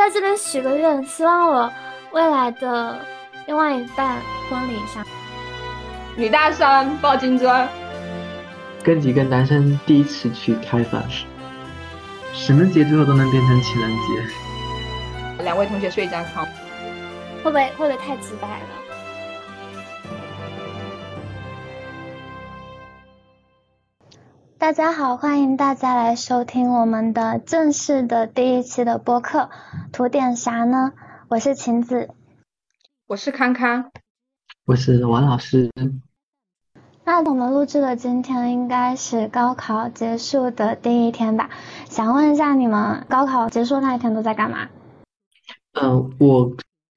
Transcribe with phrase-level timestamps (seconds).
[0.00, 1.70] 在这边许个愿，希望我
[2.12, 2.98] 未来的
[3.46, 4.16] 另外一半
[4.48, 5.04] 婚礼上，
[6.16, 7.68] 女大三抱金砖，
[8.82, 11.02] 跟几个男生第一次去开房，
[12.32, 15.44] 什么节最后都能变成情人节。
[15.44, 16.46] 两位同学睡一张床，
[17.44, 18.66] 会不会会不会太直白了？
[24.56, 29.50] 大家好，欢迎大家来收听我们的正式的第一期的播客。
[30.00, 30.94] 图点啥呢？
[31.28, 32.08] 我是晴子，
[33.06, 33.90] 我是康康，
[34.64, 35.70] 我是王老师。
[37.04, 41.50] 那我们录制的今天应该是高考结束的第一天吧？
[41.84, 44.70] 想问一下，你们高考结束那一天都在干嘛？
[45.74, 46.50] 嗯，我。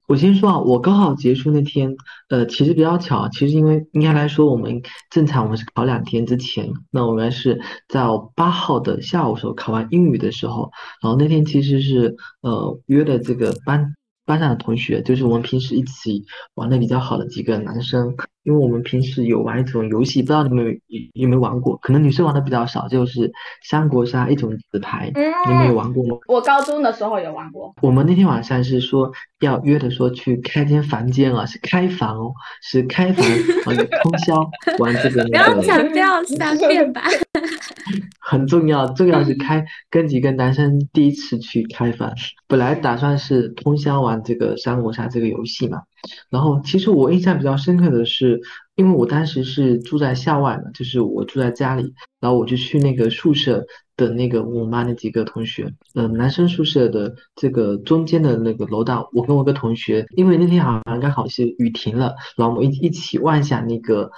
[0.06, 1.96] 我先说啊，我高考结束那天，
[2.28, 8.02] 呃，其实比较巧，其实因为应该来说，我们正常我们是考两天之前，那我们是在
[8.34, 10.70] 八号的下午时候考完英语的时候，
[11.02, 13.94] 然后那天其实是呃约的这个班。
[14.26, 21.76] 班上的同学就是我们平时一起玩的比较好的几个男生，因为我们平时有玩一种游戏，不知道你们有有没有玩过？
[21.78, 25.10] 可能女生玩的比较少，就是三国杀一种纸牌，
[25.48, 26.16] 你们有玩过吗？
[26.28, 27.74] 我高中的时候有玩过。
[27.80, 33.72] 我们那天晚上是说要约的，说去开间房间啊，是开房哦，是开房啊，
[34.02, 35.24] 通宵 玩这个。
[35.24, 37.02] 不要强调三遍吧。
[38.20, 42.12] 很重要，重要是开跟几个男生第一次去开房，
[42.46, 45.82] 本来打算是通宵玩这个三国杀这个游戏嘛。
[46.30, 48.40] 然后其实我印象比较深刻的是，
[48.74, 53.64] 因为我当时是住在校外嘛，就是我住在家里，然后我就去那个宿舍
[53.96, 64.10] 的那个我们班的几个同学，嗯，男生宿舍的这个中间的那个楼道，我跟我个同学，因为那天好像刚好是雨停了，然后我们一一起望向那个。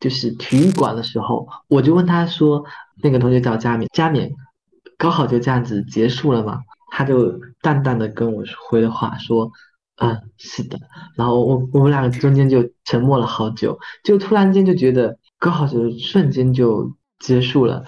[0.00, 2.64] 就是体育馆的时候，我就问他说
[3.04, 4.34] ：“那个同学叫佳敏，佳敏，
[4.98, 6.58] 高考就这样子结束了吗？”
[6.90, 9.48] 他就淡淡的跟我回的话说
[10.02, 10.78] ：“嗯，是的。”
[11.16, 17.84] 然后我我们两个中间就沉默了好久，就突然间就觉得高考就瞬间就结束了。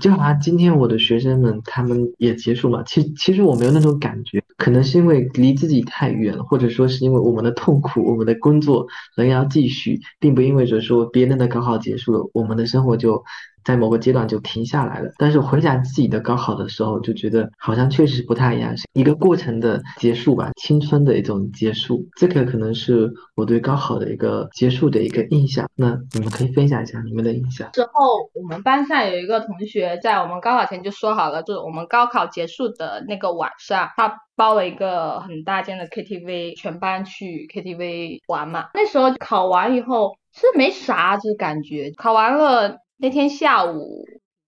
[0.00, 13.22] 就好像今天我的学生们他们也结束嘛，其其实我没有那种感觉，可能是因为离自己太远了，或者说是因为我们的痛苦，我们的工作仍要继续，并不意味着说别人的高考结束了，我们的生活就。
[13.64, 22.06] 在某个阶段就停下来了，但是回想自己的高考的时候，就觉得好像确实不太一样，是一个过程的结束吧，青春的一种结束。
[22.16, 25.68] 这个可能是我对高考的一个结束的一个印象。
[25.76, 27.70] 那你们可以分享一下你们的印象。
[27.72, 27.90] 之后
[28.34, 38.66] 我们班上有一个同学在我们高考前就说好了，就是我们高考结束的那个晚上，他包了一个很大间的 KTV，全班去 KTV 玩嘛。
[38.74, 42.78] 那时候考完以后是没啥子感觉，考完了。
[43.02, 44.04] 那天下午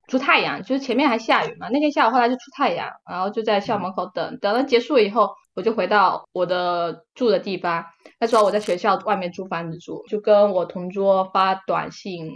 [0.06, 1.68] 出太阳，就是前面还下雨嘛。
[1.70, 7.84] 那天下午后来就出太阳，然后就在校门口等，等了结束以后，我就回到我的住的地方。
[8.20, 12.30] 那时候我在学校外面租房子住，就跟我同桌发短信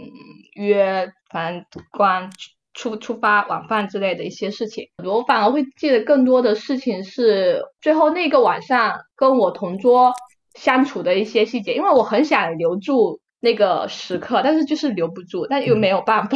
[0.55, 2.29] 约，反正关
[2.73, 4.89] 出出发晚饭之类的一些事情。
[5.05, 10.11] 我反而会记得更多的事情是最后那个晚上跟我同桌
[10.55, 13.21] 相处的一些细节，因为我很想留住。
[13.39, 16.29] 那个时刻，但是就是留不住，但又没有办法。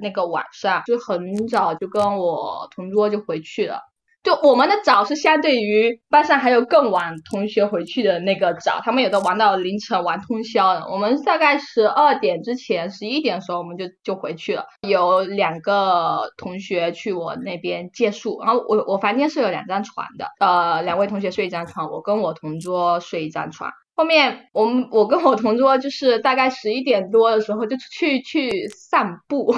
[0.00, 3.80] 那个晚上就很早就跟我同桌就回去了。
[4.24, 10.86] 就我们的早是相对于班上还有更晚同学回去的那个早，他们有的玩到凌晨玩通宵的。
[10.90, 14.66] 我们大概十二点之前，十一点的时候我们就就回去了。
[14.86, 23.70] 有两个同学去我那边借宿，然后我我房间是有两张床的，呃，两位同学睡一张床，我跟我同桌睡一张床。
[23.98, 29.52] 后面我们我跟我同桌就是大概十一点多的时候就去去散步，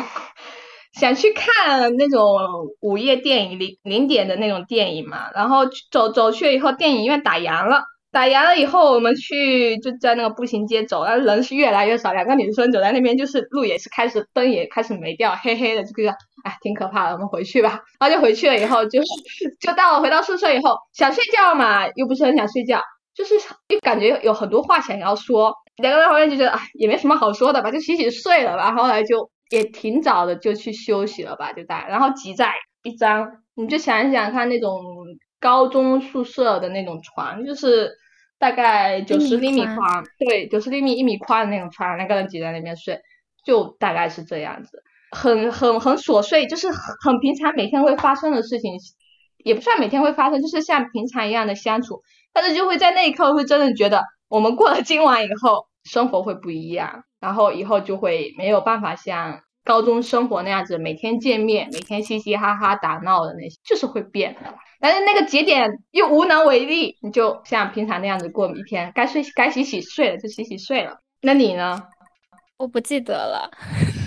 [0.99, 2.27] 想去看那种
[2.81, 5.31] 午夜电影零零点的那种电影嘛。
[5.34, 16.11] 然后走走去了以后，电影院打烊了，打烊了以后我们去就在那个步行街走，然后人是越来越少，两个女生走在那边就是路也是开始灯也开始没掉，黑黑的，这个
[16.45, 17.82] 哎挺可怕的，我们回去吧。
[18.00, 19.03] 然后就回去了以后就
[19.61, 22.81] 就到了回到宿舍以后想睡觉嘛，又不是很想睡觉。
[23.20, 23.34] 就是
[23.69, 28.75] 就感觉有很多话想要说，两个人好像就觉得啊也没什么好说的吧，就洗洗睡了吧。
[28.75, 34.82] 后来就也挺早的就去休息了吧，就大，然后挤在一张，你就想一想看那种
[35.38, 37.93] 高中宿舍的那种床，就是
[38.38, 42.99] 大概九十厘米宽，对，九十厘米一米宽的那种床，两个人挤在那边睡，
[43.44, 48.78] 就大概是这样子，很很很琐碎，就是很平常每天会发生的事情，
[49.44, 52.02] 也不算每天会发生，就是像平常一样的相处。
[52.32, 64.54] 但是就会在那一刻会真的觉得，我们过了今晚以后，生活会不一样，然后以后就会没有办法像高中生活那样子，每天见面，每天嘻嘻哈哈打闹的那些，就是会变的。
[64.78, 71.00] 但是那个节点又无能为力，你就像平常那样子过一天，该睡该洗洗睡了就洗洗睡了。
[71.22, 71.82] 那你呢？
[72.56, 73.50] 我不记得了。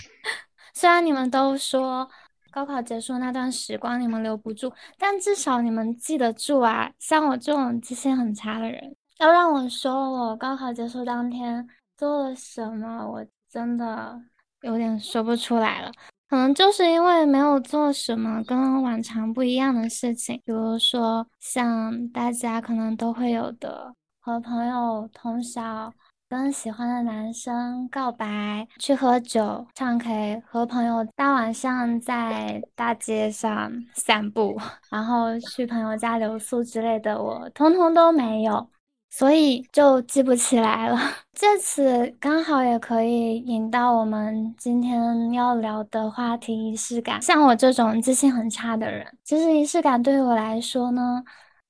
[0.73, 2.09] 虽然你们都说
[2.53, 6.91] 高考结束那段时光你们留不住，但至少你们记得住啊。
[6.99, 11.67] 像我这种记性很差的人，要让我说我高考结束当天
[11.97, 14.21] 做了什么，我真的
[14.61, 15.91] 有点说不出来了。
[16.29, 25.91] 可能就是因为没有做什么跟往常不一样的事情，比如说像大家可能都会有的和朋友通宵。
[26.33, 34.59] 跟喜欢的男生告白，去喝酒、唱 K，和朋友大晚上在大街上散步，
[34.89, 38.67] 然后去朋友家留宿之类的，我通通都没有，
[39.11, 40.99] 所以就记不起来了。
[41.37, 47.21] 这次刚好也可以引到我们今天要聊的话题——仪式感。
[47.21, 51.23] 像我这种记性很差的人，其实仪式感对我来说呢，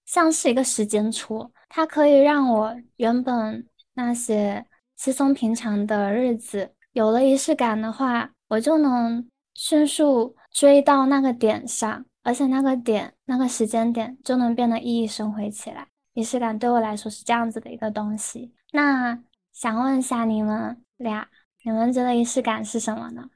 [0.05, 3.67] 像是一个时间戳，它可以让我原本。
[3.93, 15.87] 那些稀松平常的日子，有了仪式感的话，我就能迅速追到那个点上，而且那个点、那个时间点就能变得熠熠生辉起来。
[16.13, 18.53] 仪式感对我来说是这样子的一个东西。
[18.71, 19.19] 那
[19.51, 21.27] 想问一下你们俩，
[21.63, 23.29] 你们觉得仪式感是什么呢？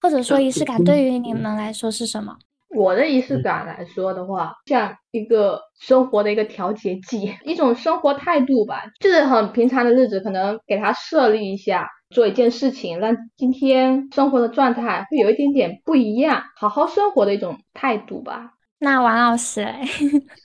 [0.00, 2.38] 或者说仪式感对于你们来说是什么？
[2.74, 8.82] 我的仪式感来说的话，像一个生活的一个调节剂， 一种生活态度吧。
[9.00, 18.52] 就是很平常的日子，可能给它设立一下，做一件事情，让今天生活的状态会有一点点不一样，好好生活的一种态度吧。
[18.78, 19.66] 那王老师，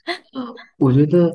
[0.78, 1.32] 我觉得。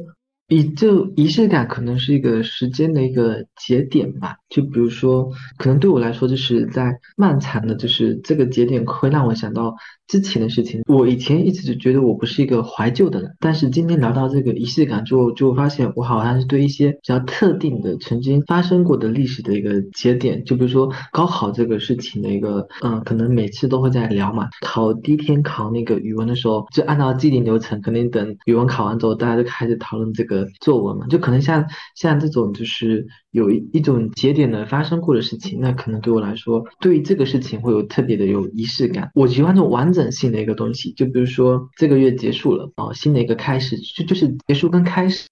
[0.47, 5.27] 仪就仪式感可能是一个时间的一个节点吧，就比如说，
[5.57, 9.73] 可能对我来说，就是在漫长的，就是这个节点会让我想到
[10.07, 10.81] 之前的事情。
[10.87, 24.47] 我以前一直就觉得我不是一个怀旧的人，但是今天聊到这个仪式感之后，就发现我好像是对一些比较特定的曾经发生过的历史的一个节点，就比如说高考这个事情的一个，嗯，可能每次都会在聊嘛。
[24.61, 30.47] 考第一天考那个语文的时候，就按照既定流程，肯定等语文考完之后，大家就开始讨论这个。
[30.61, 31.65] 作文嘛，就可能像
[31.95, 39.11] 像这种就是有一一种节点的发生过的事情，那可能对我来说，对于这个事情会有特别的有仪式感。
[39.13, 45.25] 我喜欢这种完整性的一个东西，就比如说这个月结束了啊，新的一个开始，就就是结束跟开始，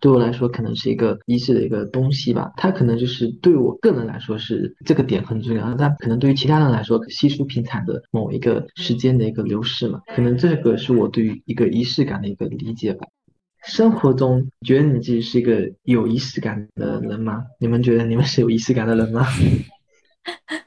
[0.00, 2.50] 对我来说可能是一个仪式的一个东西吧。
[2.56, 13.06] 它可能就是对我个人来说是这个点很重要，但可能对于其他人来说，稀疏平常的某一个时间的一个流逝嘛，可能这个是我对于一个仪式感的一个理解吧。
[13.64, 17.44] 生活中，觉得你自己是一个有仪式感的人吗？
[17.60, 19.26] 你们觉得你们是有仪式感的人吗？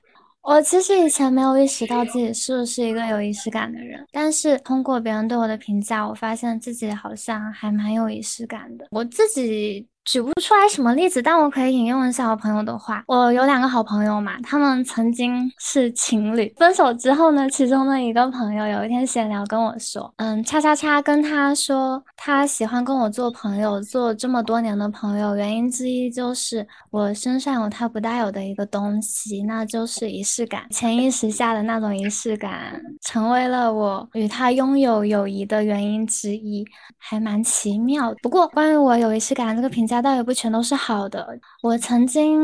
[0.44, 8.88] 我其实以前没有意识到自己是不是一个有仪式感的人，但是通过别人对我的评价，我发现自己好像还蛮有仪式感的。
[8.92, 9.88] 我自己。
[10.04, 13.04] 举不出来什么例子，但我可以引用一下我朋友的话。
[13.08, 30.64] 我有两个好朋友嘛，他们曾经是情侣，分手之后呢，其中的一个朋友有一天闲聊跟我说，嗯，叉叉叉跟他说，他喜欢跟我做朋友，做这么多年的朋友，原因之一就是我身上有他不带有的一个东西，那就是仪式感。
[30.72, 36.66] 潜意识下的那种仪式感，成为了我与他拥有友谊的原因之一，
[36.98, 38.12] 还蛮奇妙。
[38.24, 39.91] 不过关于我有仪式感这个评。
[39.92, 41.40] 家倒也不全都是好的。
[41.62, 42.40] 我曾经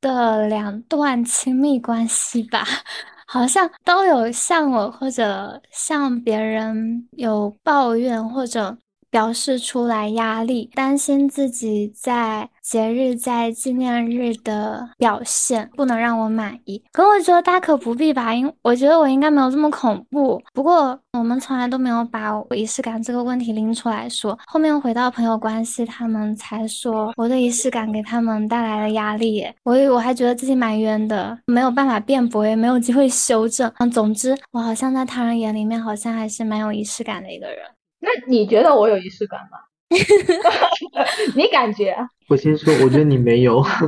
[0.00, 2.64] 的两段亲密关系吧，
[3.26, 8.76] 好像都有向我或者向别人有抱怨或者。
[9.10, 16.82] 表示出来压力，担心自己在节日、在纪念日的表现不能让我满意。
[16.92, 20.40] 可我觉得大可不必吧，因我觉得我应该没有这么恐怖。
[20.54, 24.38] 不过我们从来都没有把仪式感这个问题拎出来说。
[24.46, 29.44] 后面回到朋友关系，他们才说我的仪式感给他们带来了压力。
[29.64, 33.70] 我我还觉得自己蛮冤的，没有办法辩驳，也没有机会 修正。
[33.78, 37.58] 嗯，总之我好像在他人眼里面，好像还是蛮有仪式感的一个人。
[38.00, 39.58] 那你觉得我有仪式感吗？
[41.34, 41.96] 你感觉？
[42.28, 43.86] 我先说，我觉得你没有，好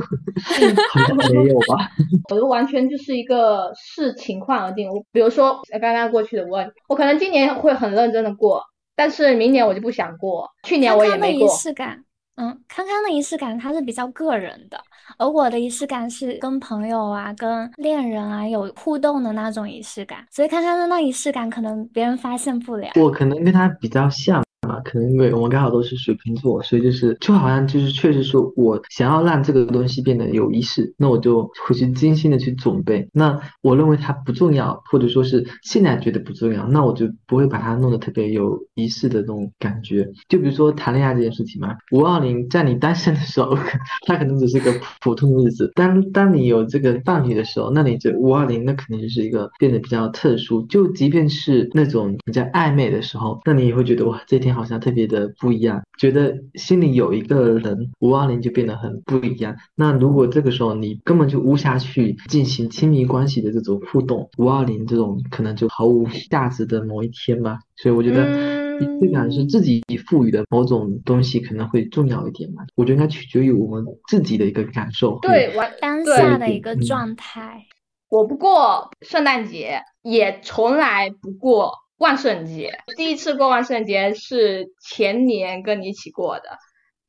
[1.07, 1.89] 像没有吧。
[2.29, 4.89] 我就完全就是一个视情况而定。
[4.89, 8.61] 我比如说刚刚过去的我，我可能今年会很认真的过，
[8.97, 10.49] 但是明年我就不想过。
[10.63, 11.47] 去年我也没过。
[11.47, 12.03] 仪式感。
[12.35, 14.79] 嗯，康康的仪式感它是比较个人的，
[15.19, 22.89] 而我的仪式感是跟朋友啊、跟恋人啊有互动的那种仪式感，所以康康的那仪式感可能别人发现不了。
[22.95, 33.07] 我可能跟他比较像，嘛，可能因为我们刚好都是水瓶座，所以就是就好像就是确实说我想要让这个东西变得有仪式，那我就会去精心的去准备。
[33.13, 40.07] 那我认为它不重要，或者说是现在觉得不重要，那我就不会把它弄得特别有仪式的那种感觉。
[40.29, 43.57] 就比如说谈恋爱这件事情嘛，五二零在你单身的时候，
[44.07, 50.61] 它可能只是个普通日子；当当你有这个伴侣的时候，那你这五二零那肯定就是一个变得比较特殊。
[50.67, 59.55] 就即便是那种比较暧昧的时候，那你也会觉得哇，这天好像特别的不一样，觉得心里有一个人，五二零就变得很不一样。
[59.75, 67.59] 那如果这个时候你根本就无暇去进行亲密关系的这种互动，五二零这种可能就毫无价值的某一天吧。
[67.75, 72.63] 所以我觉得仪式感是自己赋予的某种东西，可能会重要一点嘛。
[72.75, 77.65] 我觉得应该取决于我们自己的一个感受，对，完当下的一个状态。
[78.09, 82.79] 我不过圣诞节，也从来不过万圣节。
[82.97, 86.57] 第一次过万圣节是前年跟你一起过的，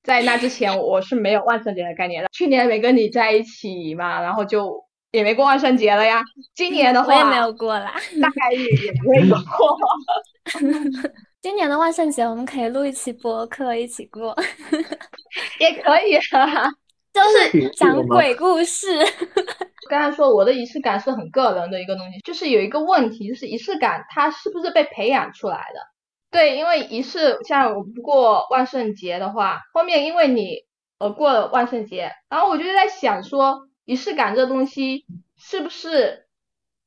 [0.02, 2.28] 在那之前我是没有万圣节的概念的。
[2.32, 6.22] 去年没跟你在一起嘛，然后就也没过万圣节了呀。
[6.54, 9.78] 今年的话，我也没有过啦，大概率也不会有过。
[11.40, 14.34] 今年的万圣节我们可以录一期播客一起过，
[15.60, 16.70] 也可以啊，
[17.14, 18.88] 就是讲鬼故事。
[19.88, 25.80] 刚才说我的仪式感是很个人的一个东西，就是有一个问题，就是仪式感它是不是被培养出来的？
[26.32, 30.64] 对，因为仪式像我不过万圣节的话，后面因为你
[30.98, 35.04] 呃过了万圣节，然后我就在想说，仪式感这东西
[35.36, 36.26] 是不是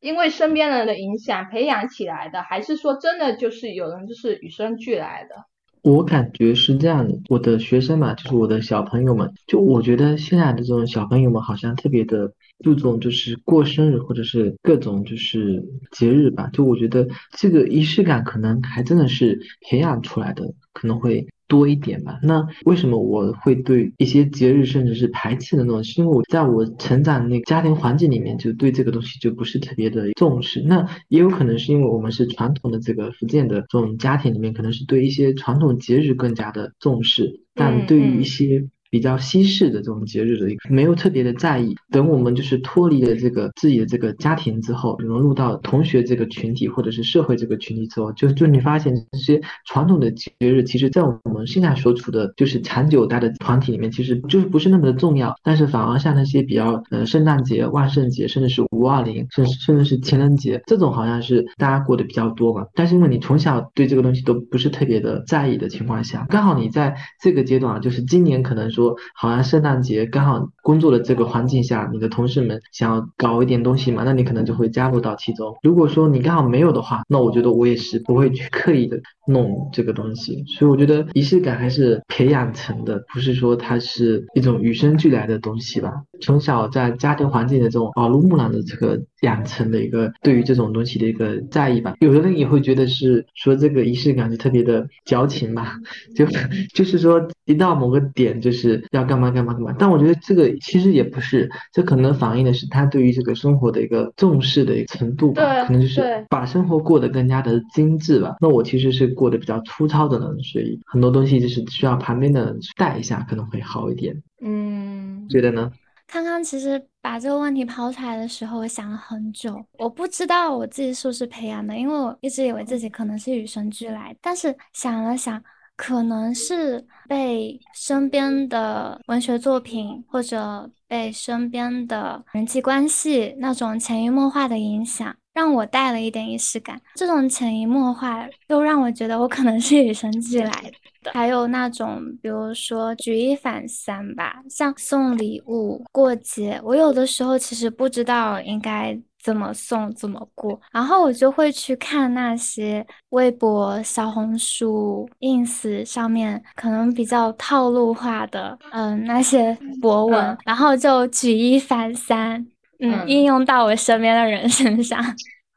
[0.02, 5.46] 因为身边人的影响培养起来的，还是说真的就是有人就是与生俱来的？
[5.82, 16.50] 我感觉是这样的，我的学生嘛，就是我的小朋友们，就我觉得现在的这种小朋友们好像特别的注重，就是过生日或者是各种就是节日吧。
[16.52, 21.28] 就我觉得这个仪式感可能还真的是培养出来的，可能会。
[21.48, 22.20] 多一点吧。
[22.24, 25.84] 那为什么我会对一些节日甚至是排斥的那种？
[25.84, 30.62] 是因为我在我成长那个家庭环境里面，就对这个东西就不是特别的重视。
[30.62, 38.68] 那也有可能是因为我们是传统的这个福建的这种家庭里面，可能是对一些传统节日更加的重视，但对于一些。
[38.90, 55.36] 比较西式的这种节日的一个没有特别的在意，等我们就是脱离了这个自己的这个家庭之后，融入到同学这个群体或者是社会这个群体之后，就就你发现这些传统的节日，其实在我们现在所处的就是长久待的团体里面，其实就是不是那么的重要。
[55.44, 62.66] 但是反而像那些比较呃圣诞节、万圣节，甚至是五二零，甚甚至是情人节这种，好像是大家过得比较多嘛。
[62.74, 68.72] 但是因为你从小对这个东西都不是特别的在意的情况下，刚好你在这个阶段，就是今年可能。
[68.84, 75.56] 说好像圣诞节刚好工作的这个环境下，你的同事们想要搞一点东西嘛，那你可能就会加入到其中。
[75.64, 80.44] 如果说你刚好没有的话，那我觉得我也是不会去刻意的弄这个东西。
[80.48, 85.94] 所以我觉得仪式感还是培养成的，不是说它是一种与生俱来的东西吧。
[86.22, 91.96] 从小在家庭环境的这种耳濡目染的这个养成的一个对于这种东西的一个在意吧。
[92.00, 95.78] 有的人也会觉得是说这个仪式感就特别的矫情吧，
[96.16, 96.26] 就
[96.74, 98.84] 就是说一到某个点就是。
[98.92, 108.36] 要干嘛干嘛干嘛，但我觉得这个其实也不是，这可能反映的是他对于这个生活的一个重视的一个程度吧，可能就是把生活过得更加的精致吧。
[108.40, 114.24] 那我其实是过得比较粗糙的人，所以很多东西就是需要旁边的人带一下，可能会好一点。
[114.42, 115.72] 嗯，觉得呢？
[116.08, 125.44] 康康其实把这个问题抛出来的时候，我想了很久，我不知道我自己是不是培养的，因为我一直以为自己可能是与生俱来，但是想了想。
[125.80, 136.82] 可能是被身边的文学作品，或者被身边的人际关系那种潜移默化的影响，让我带了一点仪式感。
[136.96, 140.67] 这种潜移默化又让我觉得我可能是与生俱来
[141.08, 141.20] 的。
[141.20, 149.00] 还有那种，比如说举一反三吧，像送礼物、过节，我有的时候其实不知道应该。
[149.20, 162.48] 怎么送怎么过，然后我就会去看那些微博、小红书、ins 上面可能比较套路化的，嗯，那些博文，然后就举一反三，
[162.80, 165.04] 嗯，应用到我身边的人身上。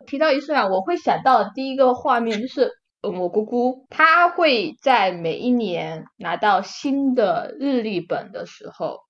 [0.04, 2.68] 提到仪式感，我会想到的第一个画面就是，
[3.02, 9.00] 我姑姑她会在每一年拿到新的日历本的时候，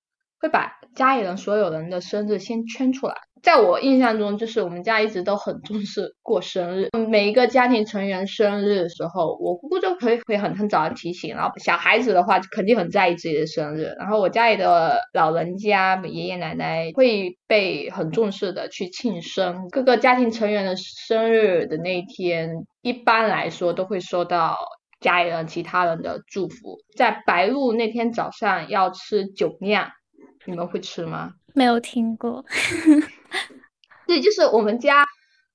[0.41, 3.15] 会把家里人所有人的生日先圈出来。
[3.43, 6.89] 在我印象中，就是我们家一直都很重视过生日。
[7.09, 11.35] 每一个家庭成员生日的时候，我姑姑就可以会很很早的提醒。
[11.35, 13.95] 然后小孩子的话，肯定很在意自己的生日。
[13.97, 19.67] 然后我家里的老人家、爷爷奶奶会被很重视的去庆生。
[19.71, 24.55] 各个家庭成员的生日的那一天，一般来说都会收到
[24.99, 26.77] 家里人、其他人的祝福。
[26.95, 29.89] 在白露那天早上要吃酒酿，
[30.45, 31.33] 你们会吃吗？
[31.53, 32.43] 没有听过。
[34.07, 35.03] 对，就是我们家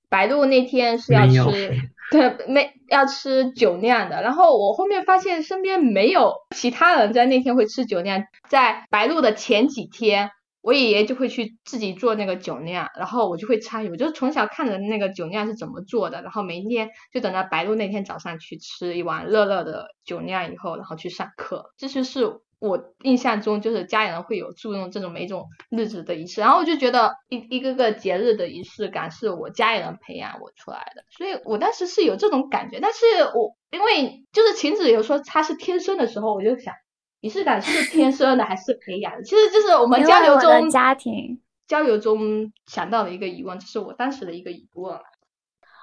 [0.09, 1.73] 白露那天是要吃，
[2.11, 4.23] 对，没要吃酒酿的。
[4.23, 10.31] 然后我后面发现身边没有其他人在那天会吃酒酿，在白露的前几天。
[10.67, 13.89] 我爷爷就会去自己做那个酒酿，然后我就会参与。
[13.89, 21.71] 我就从小看着那个酒酿是怎么做的，然后每一天就等到白露那天早上去吃一碗热热的酒酿以后，然后去上课。
[21.79, 32.81] 这就是我印象中就是家人会有注重这种每一种日子的仪式，然后我就觉得一一个个节日的仪式感是我家里人培养我出来的，所以我当时是有这种感觉。
[32.81, 33.07] 但是
[33.37, 36.75] 我因为就是晴子有说他是天生的时候，我就想。
[37.21, 39.23] 仪式感是天生的还是培养的？
[39.23, 44.97] 其实就是我们交流中家庭交流中想到的一个疑问，这是我当时的一个疑问。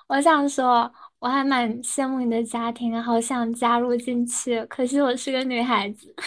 [0.07, 6.13] 我想说，我还蛮羡慕你的家庭，好想加入进去，可惜我是个女孩子。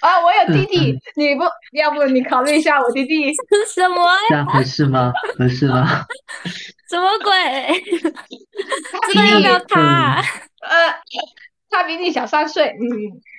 [0.00, 1.44] 啊，我有弟弟，你不
[1.76, 3.32] 要不你考虑一下我弟弟
[3.72, 4.02] 什么？
[4.28, 5.12] 这样合适吗？
[5.38, 6.04] 合适吗？
[6.88, 7.30] 什么鬼？
[9.08, 10.22] 这个要不要他？
[10.60, 10.94] 呃。
[11.72, 12.78] 他比你小三岁，嗯，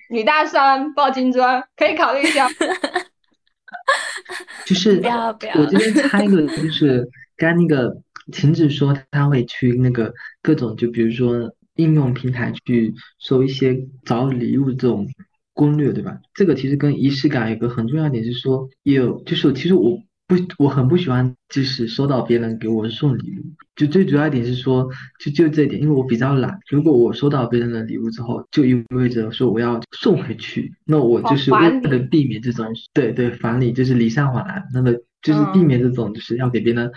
[0.09, 2.49] 女大三抱金砖，可以考虑一下。
[4.65, 7.95] 就是不要不要，我这边猜一个，就是刚那个
[8.31, 15.07] 晴子说他会去那个各种，就比如说应用平台去搜一些找礼物这种
[15.53, 16.17] 攻略，对吧？
[16.33, 19.99] 这个其实跟仪式感有个很重要点是说，也有就是其实我。
[20.25, 23.43] 不，我很不喜欢，就是收到别人给我送礼物，
[23.75, 24.89] 就最主要一点是说，
[25.19, 26.57] 就就这一点，因为我比较懒。
[26.69, 36.91] 如果我收到别人的礼物之后，就意味着说我要送回去，那我就是为了避免这种，对对，返礼就是礼尚往来，那么就是避免这种就是要给别人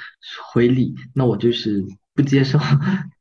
[0.53, 2.59] 回礼，那我就是不接受。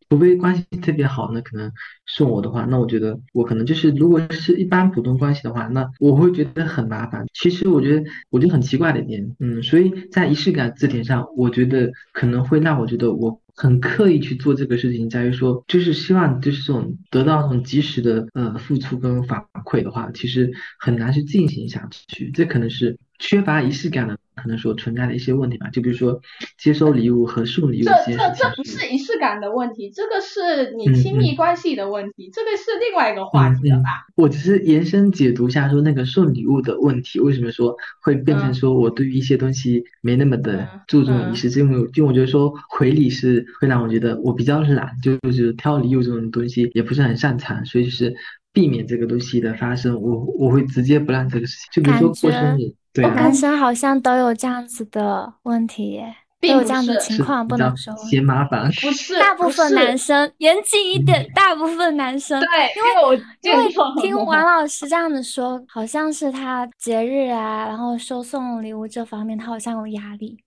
[0.09, 1.71] 除非关系特别好，那可能
[2.05, 7.25] 送我的话，那我觉得我可能就是如果是一般普通关系的话，那我会觉得很麻烦。
[7.33, 24.17] 其实我觉得，我觉得很奇怪的一点，嗯，所以在仪式感字典上，我觉得可能会让我觉得我很刻意去做这个事情，在于说，就是希望就是这种得到那种及时的呃付出跟反馈的话，其实很难去进行下去，这可能是缺乏仪式感的。
[24.35, 26.19] 可能所存在的一些问题吧，就比如说
[26.57, 27.85] 接收礼物和送礼物。
[27.85, 33.83] 这这这不是仪式感的问题，这个是你亲密关系的问题，这个是另外一个话题了吧？
[34.17, 41.49] 我只是延伸解读一下，说那个送礼物的问题，为什么说会变成说我对于一些东西没那么的注重仪式？
[41.49, 48.13] 是因为就我觉得说回礼是会让我觉得我比较懒，就是挑礼物这种东西也不是很擅长，所以就是
[48.55, 51.83] 避免这个东西的发生，我我会直接不让这个事情。
[51.83, 52.73] 就比如说过生日。
[52.95, 58.71] 对男生好像都有这样子的问题耶，都有这样的情况，不能说嫌麻烦。
[58.79, 70.37] 不是，大部分男生严谨一点，大部分男生对，因为我因为听王老师这样子说，好像是他节日啊，然后收送礼物这方面，他好像有压力。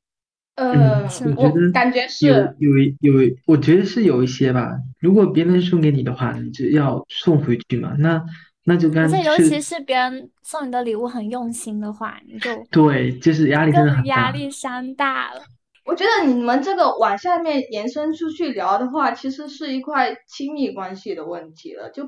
[0.59, 1.03] 呃，
[1.37, 4.73] 我觉得感觉是有有有，我觉得是有一些吧。
[5.01, 7.95] 如果别人送给你的话，你就要送回去嘛。
[7.99, 8.23] 那。
[8.65, 15.41] 那就干脆，尤其是别人送你的礼物很用心的话，你就对，就是压力真的很大，压力山大了。
[15.87, 22.05] 我觉得你们这个往下面延伸出去聊的话，其实是一块亲密关系的问题了，就，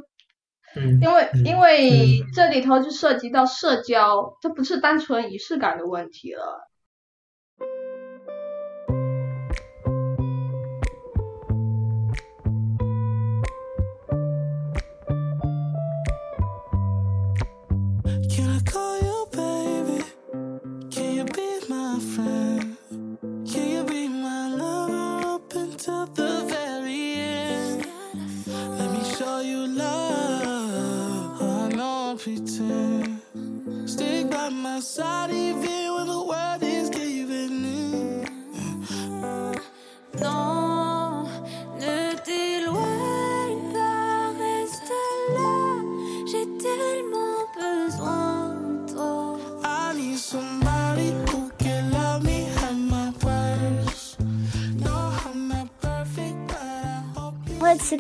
[0.77, 6.70] 嗯，因为因为这里头就涉及到社交，这不是单纯仪式感的问题了。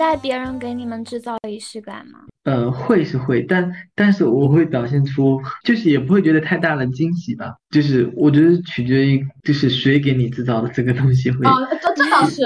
[0.00, 2.20] 待别人给你们制造仪式感吗？
[2.44, 7.54] 呃，会是会，但但是我会表现出，就是也不会觉得太大的惊喜吧。
[7.70, 11.46] 就是我觉得取决于，就是谁给你制造的这个东西会。
[11.46, 12.40] 哦，这这倒是，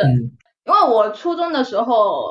[0.66, 2.24] 因为我初中的时候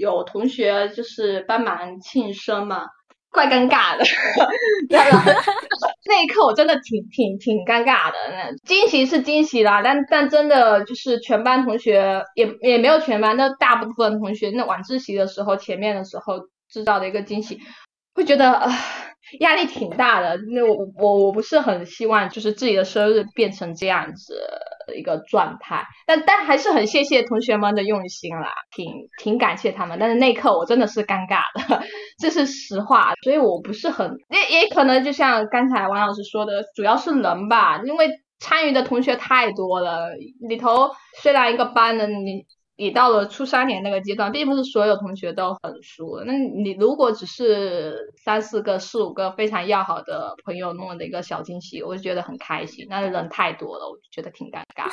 [0.00, 2.82] 有同学就是帮忙庆生嘛，
[3.30, 4.04] 怪尴尬的
[6.08, 8.16] 那一刻我真的挺挺挺尴尬的。
[8.30, 17.58] 那惊喜是惊喜啦，但但真的就是全班同学也也没有全班，那大部分同学那晚自习的时候前面的时候制造的一个惊喜，
[18.14, 18.72] 会觉得啊
[19.40, 20.38] 压力挺大的。
[20.54, 24.34] 那我我我不是很希望就是自己的生日变成这样子。
[24.96, 29.98] 一个状态，但但还是很谢谢同学们的用心啦，挺挺感谢他们。
[30.00, 31.84] 但是那一刻我真的是尴尬的，
[32.18, 33.12] 这是实话。
[33.22, 40.08] 所以我不是很也也可能就像刚才王老师说的，主要是人吧，因为参与的同学太多了。
[40.48, 40.88] 里头
[41.20, 42.46] 虽然一个班的你
[42.78, 46.22] 你到了初三年那个阶段，并不是所有同学都很熟。
[46.24, 52.86] 那你如果只是三四个、四五个非常要好的朋友弄的一个小惊喜，我就觉得很开心。
[52.88, 54.88] 但是人太多了，我就觉得挺尴尬。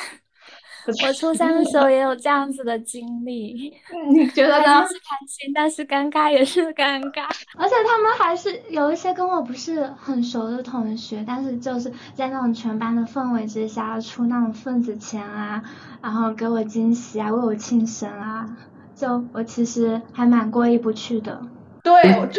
[1.06, 3.72] 我初三的时候也有这样子的经历，
[4.12, 4.86] 你觉得呢？
[4.86, 7.24] 是开心，但是尴尬也是尴尬。
[7.56, 15.62] 而且他们还是有一些跟我不是很熟的同学，但是就是在那种全班的氛围之下出那种份子钱啊，
[16.02, 18.56] 然后给我惊喜啊，为我庆生啊，
[18.94, 21.40] 就我其实还蛮过意不去的。
[21.82, 21.92] 对，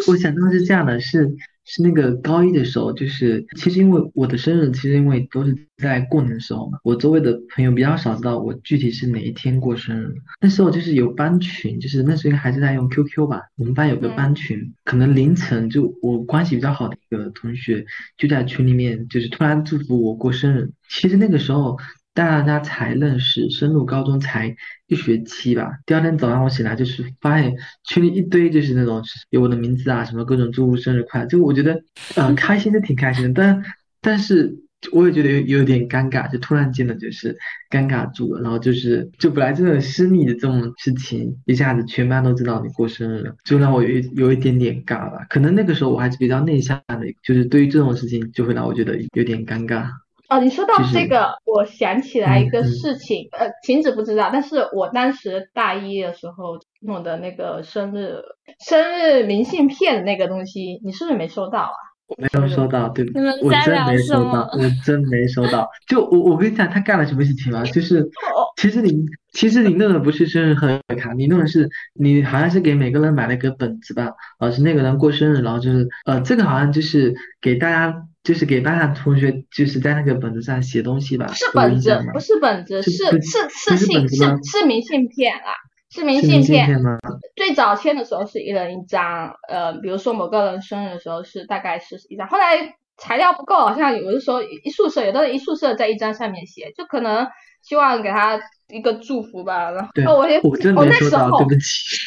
[0.07, 1.35] 我想到是这样的，是。
[1.67, 10.15] 是那个高一的时候，就是其实因为我的生日，其实因为都是在过年的时候嘛，我周围的朋友比较少知道我具体是哪一天过生日。
[10.39, 17.85] 那时候就是有班群，就是那时候还是在用 QQ 吧，我们班有个班群，可能凌晨就我关系比较好的一个同学
[18.17, 20.71] 就在群里面，就是突然祝福我过生日。
[20.89, 21.77] 其实那个时候。
[22.17, 24.55] 大家才认识，升入高中才
[24.87, 25.77] 一学期吧。
[25.85, 27.53] 第二天早上我醒来，就是发现
[27.83, 31.27] 群里一堆就是那种有我的名字啊，什么各种祝福生日快乐。
[31.27, 31.79] 就我觉得，
[32.15, 33.63] 嗯，开心是挺开心的，但
[34.01, 34.57] 但是
[34.91, 37.37] 我也觉得有有点尴尬，就突然间的就是
[37.69, 38.41] 尴尬住了。
[38.41, 45.23] 然后就是就本来这种私密的这种事情，一下子全班都知道你过生日了，就让我有一有一点点尬吧。
[45.29, 49.87] 可能那个时候我还是比较内向的，就是对于这种事情就会让我觉得有点尴尬。
[50.29, 58.21] 哦，你说到这个，我想起来一个事情，呃，晴子不知道，但是我当时大一的时候弄的那个生日
[58.59, 61.86] 生日明信片那个东西，你是不是没收到啊？
[62.07, 63.05] 我没有收到，对，
[63.41, 65.69] 我真没收到，我真没收到。
[65.87, 67.63] 就我我跟你讲，他干了什么事情吗？
[67.63, 68.07] 就是
[68.55, 78.03] 其实你其实你弄的不是生日贺卡，你弄的是你好像是给每个人买了个本子吧，啊，是那个人过生日，然后就是呃，这个好像就是给大家。
[78.23, 81.27] 就是给班上同学，就是在那个本子上写东西吧。
[81.27, 85.47] 不是本子，不是本子，是是是信是是明信片啊，
[85.89, 86.97] 是明信片吗？
[87.35, 97.27] 最早签的时候是一人一张，呃，比如说某个人生日的时候是大概是一张，后来材料不够，好像有的时候一宿舍有的人一宿舍在一张上面写，就可能
[97.61, 99.71] 希望给他一个祝福吧。
[99.71, 101.97] 然后我也我真没收到，对不起，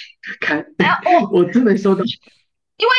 [0.40, 0.64] 看，
[1.32, 2.92] 我真没收到，因为。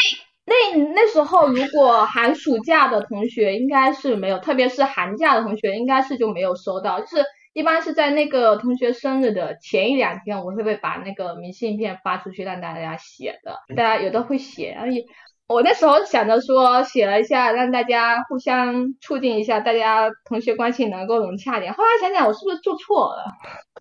[0.43, 0.55] 那
[0.95, 6.99] 那时候，如果寒暑假的同学应该是没有，特别是寒假的同学应该是就没有收到。
[6.99, 13.57] 就是一般是在那个同学生日的前一两天，我会会把那个明信片发出去让大家写的？
[13.75, 15.03] 大家有的会写，而且
[15.47, 21.73] 我那时候想着说写了一下，让大家互相促进一下，大家同学关系能够融洽点。
[21.73, 23.25] 后来想想，我是不是做错了？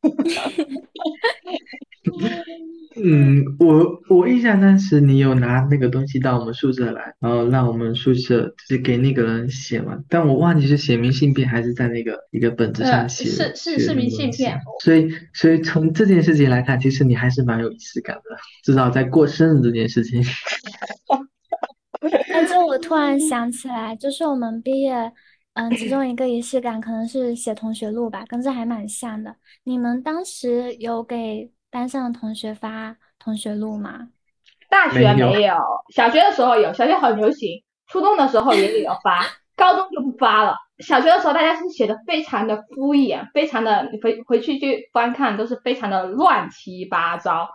[3.02, 13.24] 嗯，我我印象当时你有拿那个东西到我们宿舍来，然后让我们宿舍就是给那个人写嘛，但我忘记是写明信片还是在那个一个本子上写。
[13.24, 14.58] 是是是明信片。
[14.82, 18.22] 所以所以从这件事情来看，其实你还是蛮有仪式感的，
[18.64, 20.22] 至少在过生日这件事情。
[22.32, 25.12] 但是我突然想起来，就是我们毕业，
[25.54, 29.34] 嗯，其中一个仪式感可能是写同学录吧，跟这还蛮像的。
[29.64, 31.50] 你们当时有给？
[31.70, 34.08] 班上的同学发同学录吗？
[34.68, 35.54] 大学没有，
[35.94, 40.56] 小学的时候有，小学很流行，初中的时候也有发，高中就不发了。
[40.78, 47.48] 小学的时候大家是写的非常的敷衍，非常的回回去去翻看都是非常的乱七八糟。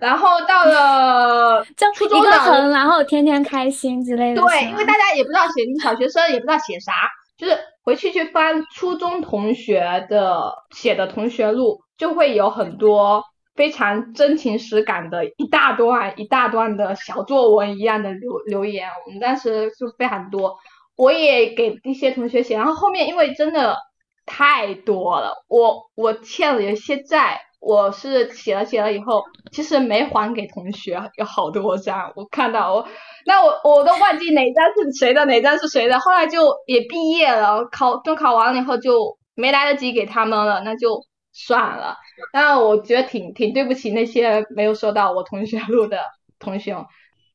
[0.00, 1.62] 然后到了
[1.94, 2.30] 初中的，
[2.70, 4.40] 然后天天开心之类的。
[4.40, 6.92] 对，因为大家也不知道写，小学生也不知道写啥，
[7.36, 13.24] 就是回去去翻初中同学的写的同学录，就会有很多。
[13.54, 20.56] 非常真情实感的一大段一大段的小作文一样的留留言，我们当时就非常多，
[20.96, 23.76] 我也给一些同学写，然后后面因为真的
[24.24, 32.88] 太多了，我我欠了有些债，我是写了写了以后，其实没还给同学，有好多张，我看到我，
[33.26, 41.04] 那我我都忘记哪张是谁的，哪张是谁的，后来就也毕业了，考中考完了以后就没来得及给他们了，那就。
[41.34, 41.96] 算了，
[42.32, 45.98] 但我觉得挺挺对不起那些没有收到我同学录的
[46.38, 46.74] 同学。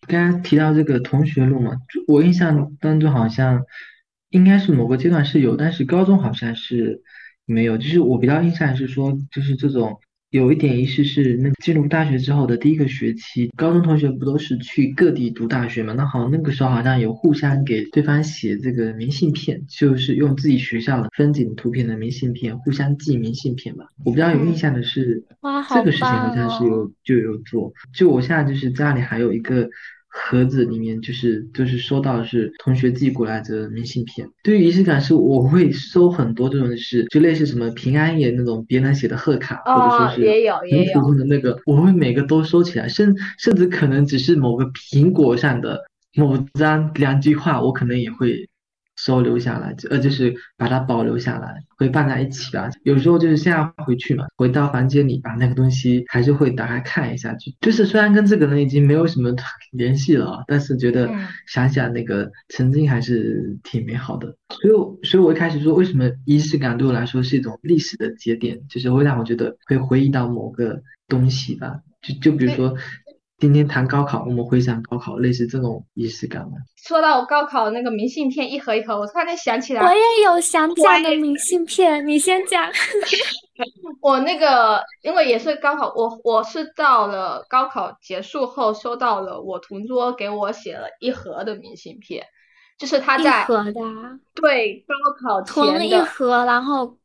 [0.08, 3.63] 刚刚提到这个同学录嘛，就我印象当中好像
[4.30, 7.02] 应该是某个阶段是有，但是高中好像是
[7.45, 7.78] 没有。
[7.78, 15.93] 就是我比较印象是说，就是这种有一点仪式是那进入大学之后的第一个学期，高中同学不都是去各地读大学嘛？
[15.93, 23.85] 那好，那个时候好像有互相给对方写这个明信片，就是用自己学校的风景图片的明信片互相寄明信片吧。
[24.03, 26.91] 我比较有印象的是哇，这个事情好像是有哦！
[27.05, 29.69] 就有做，就我现在就是家里还有一个
[30.17, 34.27] 盒子，里面就是就是收到的是同学寄过来的明信片。
[34.43, 45.82] 对于仪式感是，我会收很多这种是，就类似什么平安夜那种别人写的贺卡，或者说哦，是也有很也有，普通的那个，我会每个都收起来，甚甚至可能只是某个苹果上的
[46.15, 48.49] 某张两句话，我可能也会。
[48.97, 52.69] 收留下来，呃，就是把它保留下来，会放在一起吧。
[52.83, 59.31] 有时候就是现在回去嘛，回到房间里把那个东西还是会打开看一下，就就是虽然跟这个人已经没有什么
[59.71, 64.36] 联系了啊，但是觉得嗯想想那个曾经还是挺美好的。
[64.62, 71.81] 所以我，所以我一开始说，为什么仪式感对我来说是一种历史的节点，就是会让我觉得会回忆到某个东西吧。
[72.01, 72.75] 就就比如说
[73.39, 76.54] 今天谈高考，我们回想高考，类似这种仪式感吗。
[76.76, 82.67] 说到我高考那个明信片一盒一盒，我突然间想起来，我也有想讲的明信片，你先讲。
[84.02, 92.23] 我那个因为也是高考，我我是到了高考结束后收到了我同桌给我写了一盒的明信片，
[92.80, 96.97] 就是他一在盒的啊，对高考囤了一，盒，然后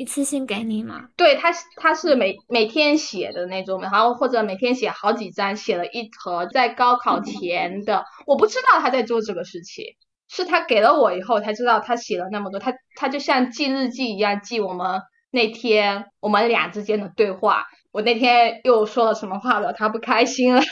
[0.00, 1.08] 一次性给你吗？
[1.14, 9.84] 对他是他是每每天写的那种，然后或者每天写好几张，写了一盒在高考前的，我不知道他在做这个事情。
[10.26, 17.66] 是他给了我以后才知道他写了那么多，他他就像记日记一样记我们那天我们俩之间的对话。
[17.92, 20.62] 我那天又说了什么话了，他不开心了，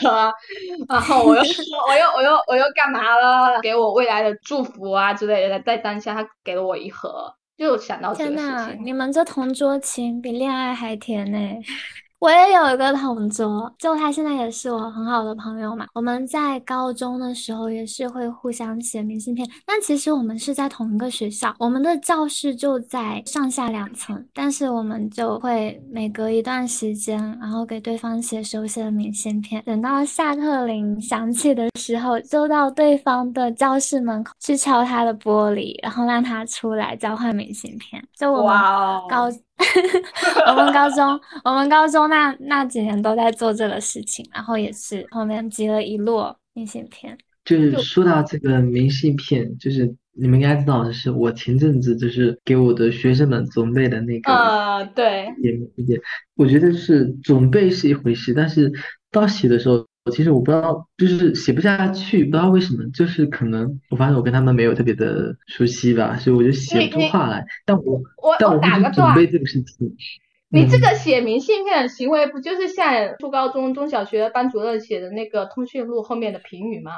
[0.89, 11.37] 然后我又说我又我又我又干嘛了，给我未来的祝福啊之类的，在当下他给了我一盒，就想到这个事天呐，你们这同桌情比恋爱还甜呢！
[12.19, 15.87] 我也有一个同桌，就他现在也是我很好的朋友嘛。
[15.93, 29.63] 我们在高中的时候也是会互相写明信片，但其实我们是在同一个学校，我们的教室就在上下两层，但是我们就会每隔一段时间，然后给对方写手写的明信片。
[29.65, 38.03] 等到下课铃响起的时候，就到对方的教室门口去敲他的玻璃，然后让他出来交换明信片。
[38.17, 38.59] 就我们
[39.09, 39.29] 高，
[40.47, 47.17] 我们高中，我们高中那那几年都在做这个事情，然后也是后面集了一摞明信片。
[47.45, 55.99] 就是说到这个明信片，就是你们应该知道的是，我前阵子就是给我的学生们准备的那个呃，对，写明信片。
[56.35, 58.71] 我觉得是准备是一回事，但是
[59.11, 67.45] 到写的时候，其实我不知道，就是写不下去，不知道为什么，就是可能我发现我跟他们没有特别的熟悉吧，所以我就写不出话来。
[67.65, 69.87] 但我我我但我打个断，准备这个事情。
[69.87, 69.95] 嗯
[70.51, 76.93] 你这个写明信片的行为，不就是像初高中、中小学班主任写的那个通讯录后面的评语吗？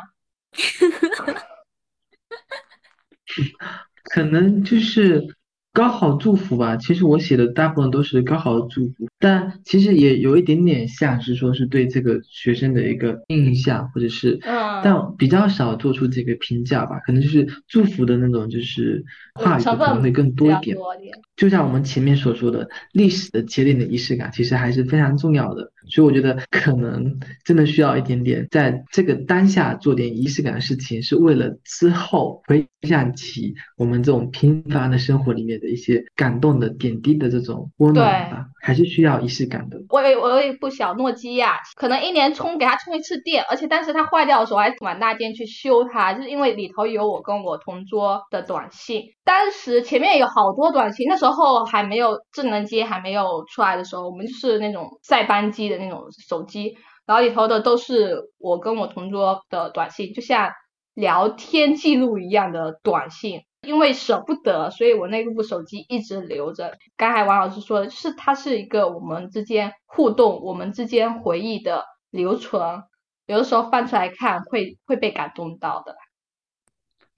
[4.06, 5.36] 可能就是
[5.74, 6.76] 高考祝福吧。
[6.78, 17.00] 其实我写的大部分都是高考的祝福，但其实也有一点点像是说是对这个学生的一个印象，或者是，嗯但比较少做出这个评价吧。
[17.06, 19.04] 可能就是祝福的那种，就是
[19.36, 20.76] 话语可能会更多一点。
[20.76, 21.16] 多一点。
[21.36, 39.78] 就像我们前面所说的，历史的节点的仪式感其实还是非常重要的，所以我觉得可能真的需要一点点，在这个当下做点仪式感的事情，是为了之后回想起我们这种平凡的生活里面的一些感动的点滴的这种温暖吧，还是需要仪式感的。
[39.90, 49.04] 我有我有一部小诺基亚，可能一年充给它充一次电，而且当时它坏掉的时候，我还满大街去修它，就是因为里头有我跟我同桌的短信。
[49.24, 60.52] 当时前面有好多短信，那时候还没有智能机还没有出来的时候，我们就是那种塞班机的那种手机，然后里头的都是我跟我同桌的短信，就像
[60.94, 63.42] 聊天记录一样的短信。
[63.62, 66.78] 因为舍不得，所以我那部手机一直留着。
[66.98, 72.84] 刚才王老师说的，就是它是一个我们之间互动、我们之间回忆的留存，
[73.28, 75.96] 有的时候翻出来看会会被感动到的。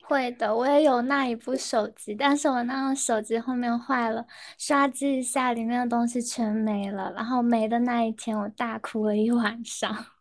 [0.05, 4.25] 会的，我也有那一部手机，但是我那个手机后面坏了，
[4.57, 10.12] 刷机一下，里面的东西全没了，然后没的那一天，我大哭了一晚上。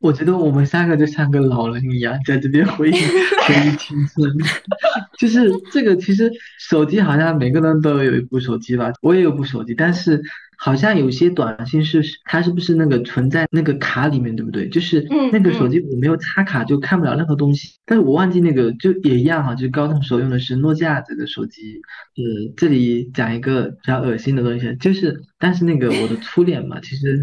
[0.00, 2.92] 我觉得我们三个就像个老人一样，在这边回忆
[3.46, 4.30] 回忆青春。
[5.18, 10.22] 就是这个，其实手机好像每个人都有一部手机吧，我也有部手机，但是
[10.56, 14.66] 好像有些短信是它是不是那个存在那个卡里面，对不对？
[14.70, 21.60] 就是嗯那个手机我没有插卡就看不了任何东西，但是我忘记那个就也一样哈，就是高中时候用的是诺基亚这个手机。
[22.16, 27.22] 嗯，这里讲一个比较恶心的东西，就是但是那个我的初恋嘛，其实。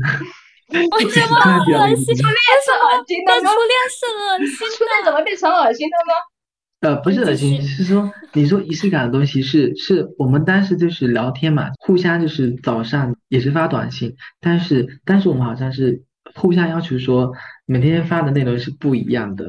[0.74, 2.16] 为什么突然比较恶心？
[2.16, 6.14] 初恋是恶心的吗初恋是恶心初恋怎么变成恶心的呢？
[6.82, 16.04] 呃，不是恶心，是说你说仪式感的东西是是我们当时就是聊天嘛，互相就是早上也是发短信，但是但是我们好像是
[16.36, 17.32] 互相要求说
[17.66, 19.48] 每天发的内容是不一样的，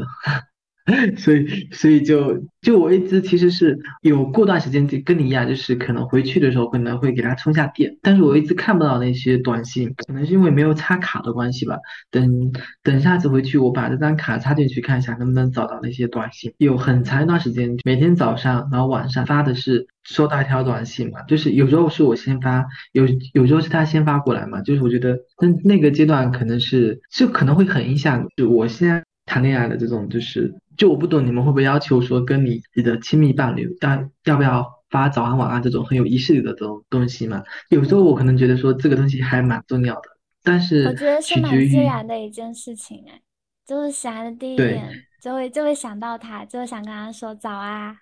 [1.18, 11.76] 所以所以就就我一直其实是有过段时间就跟你一样，就是可能回去的时候可能会给它充下电，但是我一直看不到那些短信，可能是因为没有插卡的关系吧。
[12.10, 16.54] 等等下次回去，我把这张卡插进去看一下，能不能找到那些短信。
[16.56, 30.54] 有很长一段时间，每天早上然后晚上发的是收到一条短信嘛，就是有时候是我先发，有有时候是他先发过来嘛，就是我觉得那那个阶段可能是就可能会很影响就我现在谈恋爱的这种就是。
[30.78, 37.42] 就我不懂你们会不会要求说跟你你的亲密伴侣但要不要发早安晚安这种很有仪式的这种东西嘛？
[37.68, 40.02] 有时候我可能觉得说这个东西还蛮重要的，
[40.42, 43.20] 但是我觉得是蛮自然的一件事情哎，
[43.66, 44.88] 就是醒来的第一对眼
[45.20, 47.96] 就会就会想到他，就会想跟他说早啊。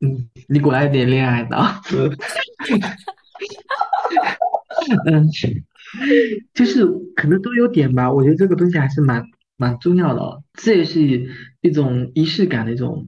[0.00, 1.64] 嗯，你果然有点恋爱脑。
[5.06, 5.28] 嗯，
[6.52, 6.84] 就是
[7.14, 9.24] 可能都有点吧，我觉得这个东西还是蛮
[9.56, 11.00] 蛮重要的哦，这也是
[11.66, 13.06] 一种仪式感的一种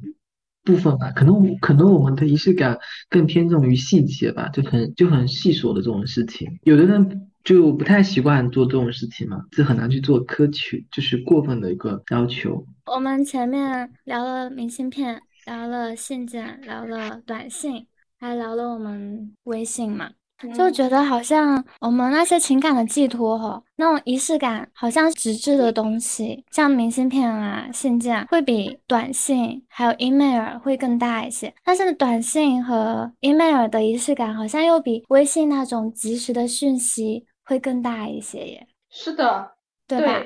[0.65, 1.11] 部分吧。
[1.13, 6.59] 可能可能我们的仪式感更偏重于细节吧，就很就很细琐的这种事情。
[6.65, 12.67] 有的人就不太习惯做这种事情嘛，这很难去做苛求，就是过分的一个要求。
[12.87, 17.87] 我们前面聊了明信片，聊了信件，聊了短信，
[18.19, 20.11] 还聊了我们微信嘛，
[20.55, 31.53] 就觉得好像我们那些情感的寄托哈，那种仪式感好像纸质的东西，像明信片啊、信件，会比短信还有 email 会更大一些。
[31.65, 39.53] 但是短信和 email 的仪式感好像又比微信那种及时的讯息会更大一些耶，是的，
[39.87, 40.23] 对吧？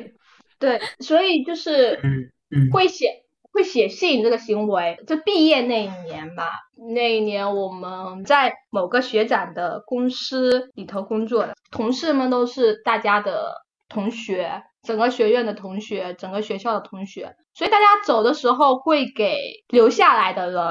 [0.59, 3.22] 对，所以就是嗯嗯会写
[3.53, 6.51] 会写信这个行为，就毕业那一年吧，
[6.95, 13.55] 那一年我们在某个学长的公司里头工作的，同事们都是大家的
[13.89, 19.37] 同学，整个学院的同学，整个学校的同学，所以大家走的时候会给
[19.69, 20.63] 留下来的人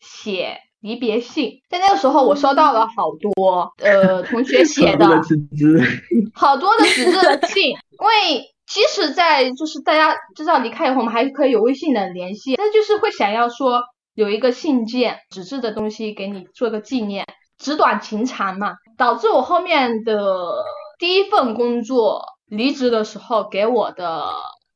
[0.00, 0.58] 写。
[0.80, 13.82] 离别信， 在那个时候，我收到了好多呃同学写的好多的纸质，好多的纸质的信，因为即使在就是大家知道离开以后，我们还可以有微信的联系，但就是会想要说
[14.14, 17.26] 有一个信件纸质的东西给你做个纪念，
[17.58, 20.64] 纸短情长嘛，导致我后面的
[21.00, 24.30] 第一份工作离职的时候，给我的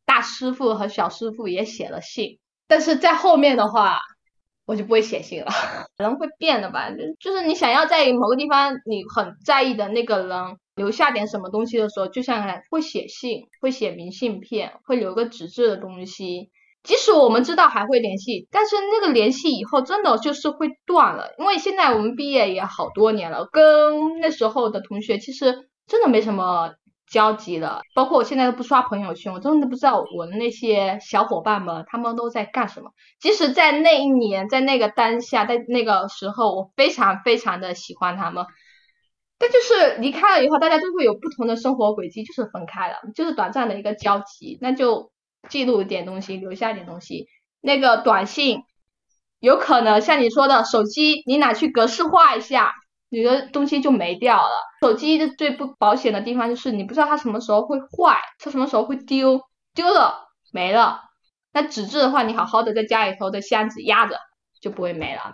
[0.04, 4.00] 大师傅和小师傅也写了信，但是在后面的话。
[4.66, 5.52] 我就不会写信了，
[5.98, 6.88] 人会变的吧？
[7.20, 16.50] 就是你想要在某个地方你很在意的那个人留下点什么东西的时候，就像会写信，会写明信片，会留个纸质的东西。
[16.82, 26.72] 即使我们知道还会联系，但是那个联系以后真的就是会断了，因为现在我们毕业也好多年了，跟那时候的同学其实真的没什么。
[27.06, 32.90] 交集了，包括我现在都不刷朋友圈，我真的不知道我的那些小伙伴们他们都在干什么。
[33.20, 38.46] 即使在那一年，在那个当下，在那个时候，我非常非常的喜欢他们，
[39.38, 45.12] 但就是离开了以后，大家都会有不同的生活轨迹，就是分开了，就是短暂的一个交集，那就
[45.48, 47.26] 记录一点东西，留下一点东西。
[47.60, 48.62] 那个短信
[49.40, 52.72] 有可能像你说的，手机你拿去格式化一下。
[53.10, 54.50] 你的东西就没掉了。
[54.80, 59.40] 手机的最不保险的地方就是你不知道它什么时候会坏，它什么时候会丢，
[59.72, 60.98] 丢了没了。
[61.52, 64.18] 那纸质的话，你好好的在家里头的箱子压着，
[64.60, 65.32] 就不会没了。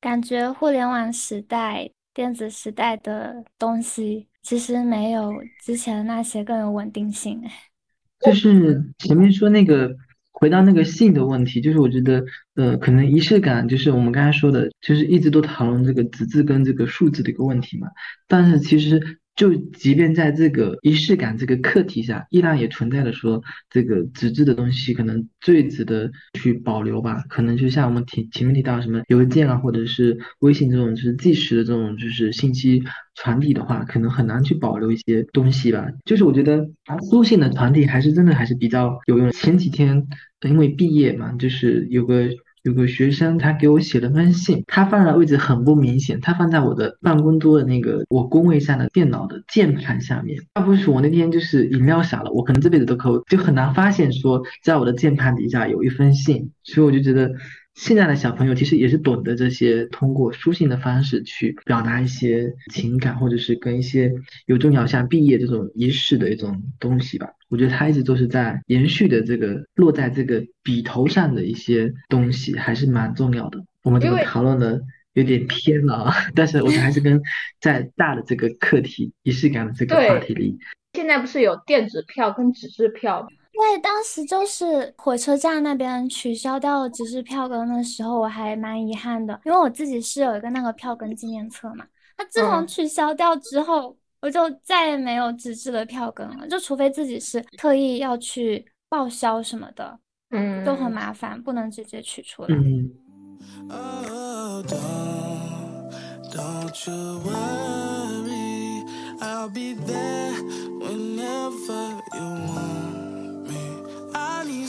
[0.00, 7.42] 感觉互联网时代、电子时代的东西，其实没有之前那些更有稳定性。
[8.24, 9.96] 就是前面说那个。
[10.32, 17.88] 回到那个性的问题，就是我觉得，呃，可能仪式感就是我们刚才说的，就是一直都讨论这个纸质跟这个数字的一个问题嘛。
[18.26, 27.24] 但是其实就即便在这个仪式感这个课题下，依然也存在着说这个纸质的东西可能最值得去保留吧。
[27.30, 32.82] 可能就像我们提前面提到什么邮件啊，或者是微信这种就是即时的这种就是信息
[33.14, 35.88] 传递的话，可能很难去保留一些东西吧。
[36.04, 36.68] 就是我觉得
[37.10, 39.32] 书信的传递还是真的还是比较有用。
[39.32, 40.06] 前几天
[40.46, 42.28] 因为毕业嘛，就是有个。
[42.62, 50.38] 有个学生，他给我写了封信，他放的位置很不明显，他放在我的办公桌的那个我工位上的电脑的键盘下面。
[50.54, 56.50] 要不是我那天就是饮料洒了，我可能这辈子都可就很难发现说，在我的键盘底下有一封信。
[56.64, 57.32] 所以我就觉得。
[57.80, 64.12] 现在的小朋友其实也是懂得这些，通过书信的方式去表达一些情感，或者是跟一些
[64.44, 67.30] 有重要像毕业这种仪式的一种东西吧。
[67.48, 73.64] 我觉得他一直都是在延续的这个落在这个笔头上的一些东西，还是蛮重要的。
[73.82, 74.82] 我们这个讨论的
[75.14, 77.18] 有点偏了，但是我觉得还是跟
[77.62, 80.58] 在大的这个课题仪式感的这个话题里。
[80.92, 83.28] 现在不是有电子票跟纸质票吗？
[83.60, 91.84] 对，当时就是火车站那边取消掉纸质票根的时候，我还蛮遗憾的，因为我自己是有一个那个票根纪念册嘛。
[92.16, 99.98] 那自从取消掉之后，我就再也没有纸质的票根了，就除非自己是特意要去报销什么的，
[100.30, 102.48] 嗯，都很麻烦，不能直接取出来。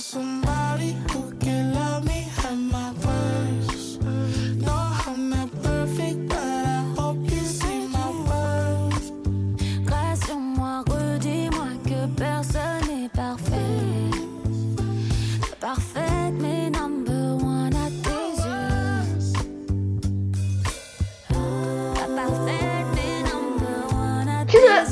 [0.02, 1.11] somebody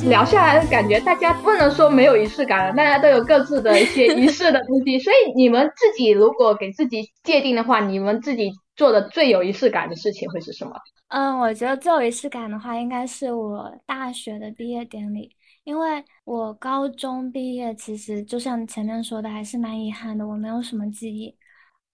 [0.09, 4.97] 聊下来，感觉大家不能说没有仪式感了，大家都有各自的一些仪式的东西。
[4.99, 10.71] 所以你们自己如果给自己界定的话，你们自己做的最有仪式感的事情会是什么？
[11.09, 15.29] 嗯，我觉得最有仪式感的话，应该是我大学的毕业典礼，
[15.63, 21.35] 因为我高中毕业，其实就像前面说的，还是蛮遗憾的，我没有什么记忆。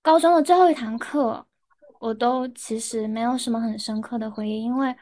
[0.02, 1.46] 高中的最后一堂课，
[2.00, 4.96] 我都其实没有什么很深刻的回忆，因为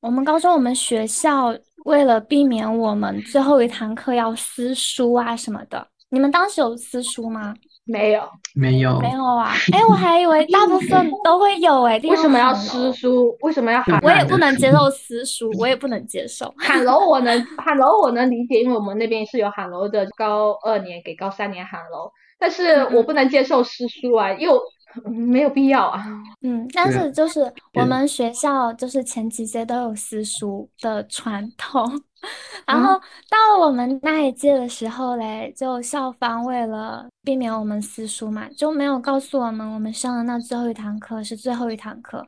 [0.00, 1.52] 我们高中我们学校
[1.86, 7.54] 为了避免我们最后一堂课要撕书啊什么的，你们当时有撕书吗？
[7.84, 9.52] 没有，没有，没有啊！
[9.72, 13.32] 哎，我还以为大部分都会有哎，为什么要撕书？
[13.42, 14.00] 为什么要喊？
[14.02, 16.98] 我也不能接受撕书，我也不能接受喊楼。
[17.08, 22.10] 我能喊楼，我能理解，因为我们那边是有喊楼的，高二年给高三年喊楼，
[22.40, 24.60] 但是我不能接受撕书啊，又。
[25.04, 26.04] 没有必要啊。
[26.42, 31.84] 嗯，但是就是我们学校就是前几届都有私塾的传统，
[32.66, 42.24] 然后到了我们那一届的时候嘞，就校方为了避免我们私塾嘛，就没有告诉我们我们上的那最后一堂课是最后一堂课，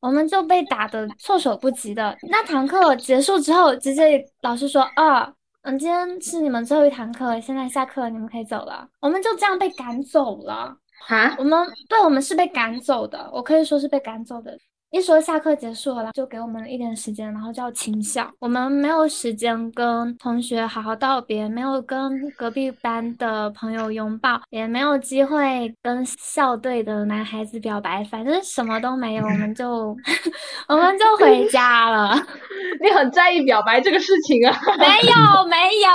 [0.00, 2.16] 我们就被打的措手不及的。
[2.30, 5.30] 那堂课结束之后，直接老师说啊，
[5.62, 8.88] 嗯，今天是你们最后一堂课，现在下课，你们可以走了。
[9.00, 10.76] 我们就这样被赶走了。
[11.08, 14.56] 啊，我们对我们是被赶走的，我可以说是被赶走的。
[14.90, 18.26] 一说下课结束了，就给我们一点时间，然后就要清校。
[18.38, 29.94] 我们没有时间跟同学好好道别，没有跟隔壁班的朋友拥抱，也没有机会跟校队的男孩子表白，反正什么都没有， 我们就
[30.68, 32.14] 我们就回家了。
[32.82, 34.58] 你很在意表白这个事情啊？
[34.78, 35.90] 没有，没有。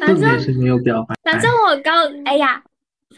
[0.00, 1.14] 反正是没有表白。
[1.22, 1.92] 反正我高，
[2.26, 2.62] 哎呀。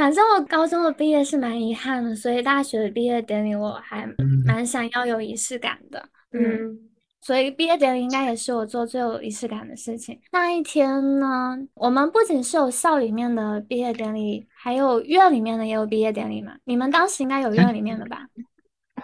[0.00, 4.08] 反正我高中的毕业是蛮遗憾的，所以大学的毕业典礼我还
[4.46, 6.02] 蛮想要有仪式感的。
[6.32, 6.88] 嗯，
[7.20, 10.18] 所以毕业典礼应该也是我做最有仪式感的事情。
[10.32, 16.54] 那一天呢，我们不仅是有校里面的毕业典礼，还有院里面的也有毕业典礼嘛。
[16.64, 18.26] 你们当时应该有院里面的吧？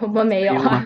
[0.01, 0.83] 我们没有啊。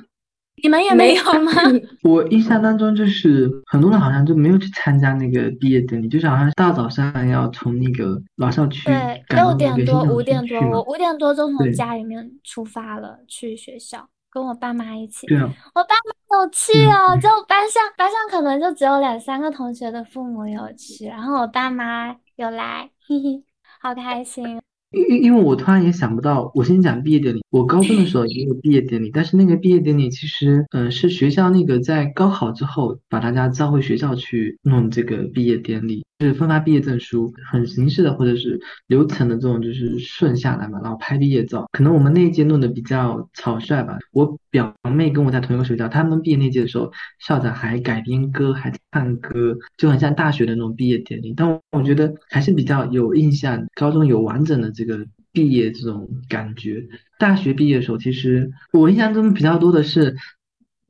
[0.63, 1.51] 你们也没有吗？
[2.03, 15.25] 我印象当中就是很多人好像就没有去参加那个毕业典礼，就是好像大早上要从那个老校区对六点多五点多，我五点多就从家里面出发了去学校，跟我爸妈一起。
[15.25, 23.43] 对啊，我爸妈有去哦，就班上班上可能就只有两三个同学的父母有去，然后我爸妈有来，嘿嘿，
[23.81, 24.61] 好开心。
[24.91, 27.41] 因因因为我突然也想不到，我先讲毕业典礼。
[27.49, 36.05] 我高中的时候也有毕业典礼，但是那个毕业典礼其实，嗯，是学校那个在高考之后把大家召回学校去弄这个毕业典礼。
[36.21, 41.67] 就是分发毕业证书，很形式的或者是流程的这种就是顺下来嘛，然后拍毕业照。
[41.71, 43.97] 可能我们那一届弄得比较草率吧。
[44.11, 51.33] 我表妹跟我在同一个学校，他们毕业那届的时候，校长还改编歌，还唱歌，就很像大学的那种毕业典礼。
[51.35, 56.85] 但我我觉得还是比较有印象，高中有完整的这个毕业这种感觉。
[57.17, 60.15] 大学毕业的时候，其实我印象中比较多的是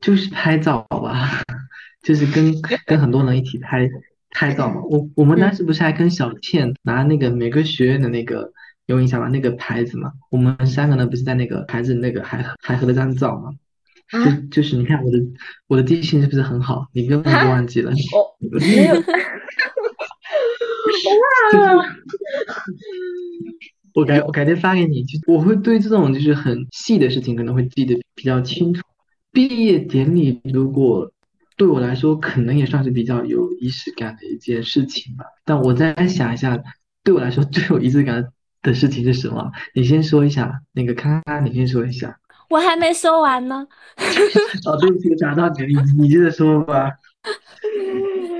[0.02, 1.40] 就是拍照吧，
[2.04, 2.54] 就是跟
[2.84, 3.88] 跟很多人一起拍
[4.32, 4.82] 拍照嘛。
[4.90, 8.52] 我我们当时不是还跟小倩拿那个每个学院的那个
[8.86, 9.28] 有印象吗？
[9.28, 13.50] 那个牌子嘛，我们三个呢不是在那个牌子那个还还合了张照嘛。
[14.10, 15.18] 啊就就是你看我的
[15.68, 16.86] 我的记性是不是很好？
[16.92, 17.90] 你根本就忘记了。
[17.90, 18.94] 我没有，
[23.94, 28.82] 我 改我改天发给你，就我会对这种就是很细的事情可能会记得比较清楚。
[29.30, 31.10] 毕业典礼如果
[31.56, 35.24] 对我来说，可能也算是比较有仪式感的一件事情吧。
[35.44, 36.62] 但我再想一下，
[37.04, 38.32] 对我来说最有仪式感
[38.62, 39.50] 的事情是什么？
[39.74, 42.18] 你先说一下，那个康康，你先说一下。
[42.48, 43.66] 我还没说完呢。
[44.66, 46.90] 哦，对不起，我打断你，你你接着说吧。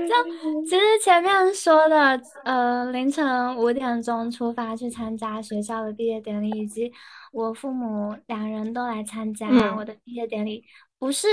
[0.05, 6.91] 就其实前面说的，呃，凌晨五点钟出发去参加学校的毕业典礼，以及
[7.31, 10.63] 我父母两人都来参加嗯我的毕业典礼，
[10.99, 11.27] 不是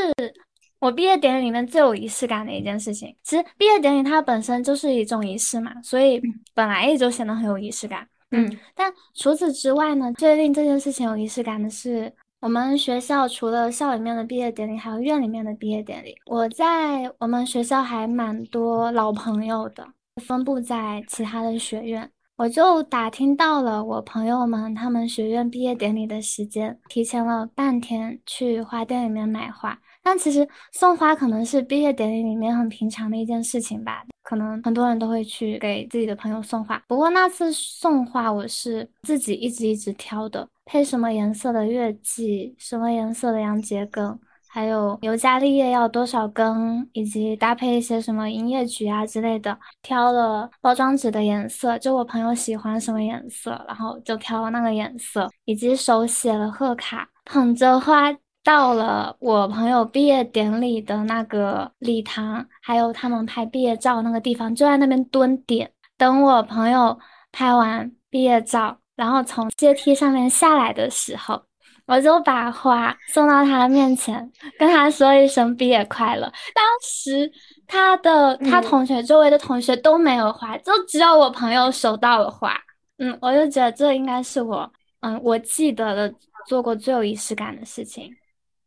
[0.81, 3.15] 我毕业典礼里面最有仪式感的一件事情。
[3.23, 6.21] 其实毕业典礼它本身就是一种仪式嘛，所以
[6.55, 8.09] 本来也就显得很有仪式感。
[8.33, 16.17] 嗯但除此之外呢，最令这件事情有仪式感的是，我们学校除了校里面的毕业典礼，还有院里面的毕业典礼。
[16.27, 19.87] 我在我们学校还蛮多老朋友的，
[20.25, 22.11] 分布在其他的学院。
[22.37, 29.79] 我就打听到了我朋友们他们学院毕业典礼的时间，提前了半天去花店里面买花。
[30.11, 36.83] 但其实送花可能是毕业典礼里面很平常的一件事情吧，可能很多人都会去给自己的朋友送花。
[36.89, 58.13] 不过那次送花我是自己一直一直挑的，配什么颜色的月季，什么颜色的洋桔梗，还有尤加利叶要多少根，以及搭配一些什么银叶菊啊之类的，挑了包装纸的颜色，就我朋友喜欢什么颜色，然后就挑了那个颜色，以及手写了贺卡，捧着花。
[58.43, 66.99] 到了我朋友毕业典礼的那个礼堂，还有他们拍毕业照那个地方，就在那边蹲点，等我朋友
[67.31, 71.41] 拍完毕业照，然后从阶梯上面下来的时候，
[71.87, 76.23] 我就把花送到他面前，跟他说一声毕业快乐。
[76.55, 77.31] 当时
[77.67, 82.57] 他的他嗯同学周围的同学都没有花，就只有我朋友收到了花。
[82.97, 84.71] 嗯，我就觉得这应该是我
[85.01, 86.15] 嗯我记得的
[86.47, 88.11] 做过最有仪式感的事情。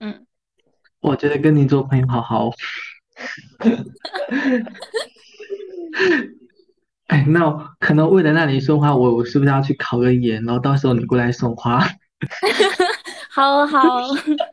[0.03, 0.25] 嗯，
[0.99, 2.53] 我觉得跟你做朋友好好哦。
[7.07, 11.79] 哎，那我可能为了让你送花，我我是不是要去考个研，然后到时候你过来送花？
[13.29, 14.01] 好 好，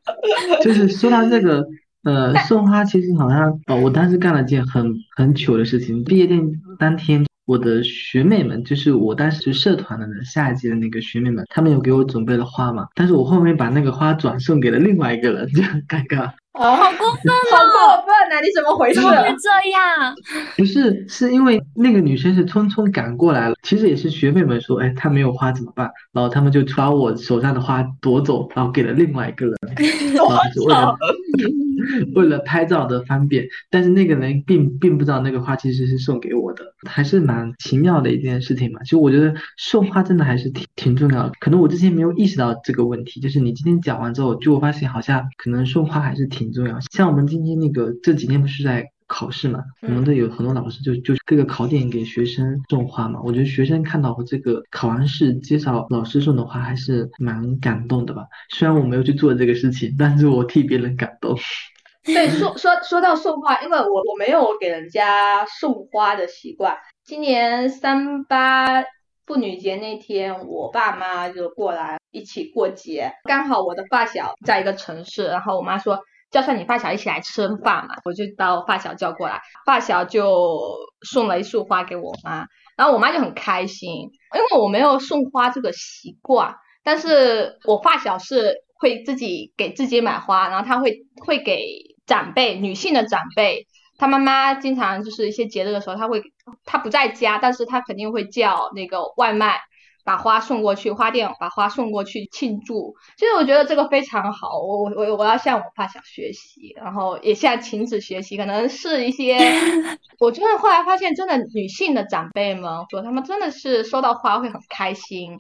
[0.63, 1.67] 就是说到这个，
[2.05, 6.05] 呃，送花其实好像，哦，我当时干了件很很糗的事情。
[6.05, 16.31] 毕业典礼当天，我的学妹们，就是我当时社团的人下一届的那个学妹们，他们有给我准备了花嘛，但是我后面把那个花转送给了另外一个人，就很尴尬。
[16.53, 18.41] 哦，好过分哦好过分啊！
[18.41, 19.05] 你怎么回事怎？
[19.05, 20.15] 么会这样？
[20.57, 25.91] 不是，是因为那个女生是匆匆赶过来了，其实也是学妹们说，哎，她没有花怎么办？
[26.13, 29.55] 然后他们就把我手上的花夺走，然后给了另外一个人，
[30.15, 30.97] 然后就是为了
[32.15, 38.81] 为了拍照的方便，但是那个人并并不知道那个花其实是送给我的，还是蛮奇妙的一件事情嘛。
[38.83, 46.79] 其实我觉得送花真的还是挺挺重要的，可能我之前没有意识到这个问题，就是你今天讲完之后，就我发现好像可能送花还是挺重要。
[46.93, 58.27] 像我们今天那个这几天不是在考试嘛，我们的有很多老师就就各个考点给学生送花嘛，我觉得学生看到我这个考完试介绍老师送的花还是蛮感动的吧。
[58.51, 61.37] 虽然我没有去做这个事情，但是我替别人感动。
[62.05, 66.77] 对，说说说到送花，因为我我没有给人家送花的习惯。
[67.05, 68.83] 今年三八
[69.27, 86.55] 妇女节那天，我爸妈就过来一起过节，刚好我的发小在一个城市，然后我妈说叫上你发小一起来吃饭嘛，我就把我发小叫过来，发小就送了一束花给我妈，然后我妈就很开心，因为我没有送花这个习惯，
[86.85, 91.67] 但是我发小是会自己给自己买花，然后他会会给
[92.07, 93.67] 长辈，女性的长辈，
[93.99, 96.23] 他妈妈经常就是一些节日的时候，他会
[96.65, 99.61] 他不在家，但是他肯定会叫那个外卖，
[100.05, 102.95] 把花送过去，花店把花送过去庆祝。
[103.17, 109.37] 其实我觉得这个非常好，我我我我要向我发小学习，然后也向晴子学习，可能是一些，
[110.19, 115.39] 我真的后来发现，真的女性的长辈们说，他们真的是收到花会很开心。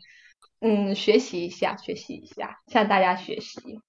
[0.62, 3.80] 嗯，学习一下，学习一下，向大家学习。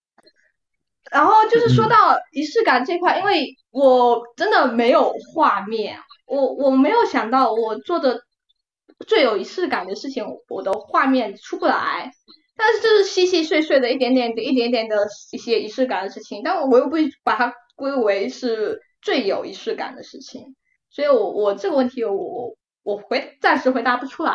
[1.11, 8.21] 然后就是说到仪式感这块，因为我真的没有画面，我我没有想到我做的
[9.07, 12.11] 最有仪式感的事情，我的画面出不来。
[12.57, 14.95] 但是就是细细碎碎的一点点的、一点点的
[15.31, 20.55] 一些仪式感的事情，但我又不会把它归为是最有仪式感的事情，
[20.91, 24.33] 所以我我这个问题我我回暂时回答不出来。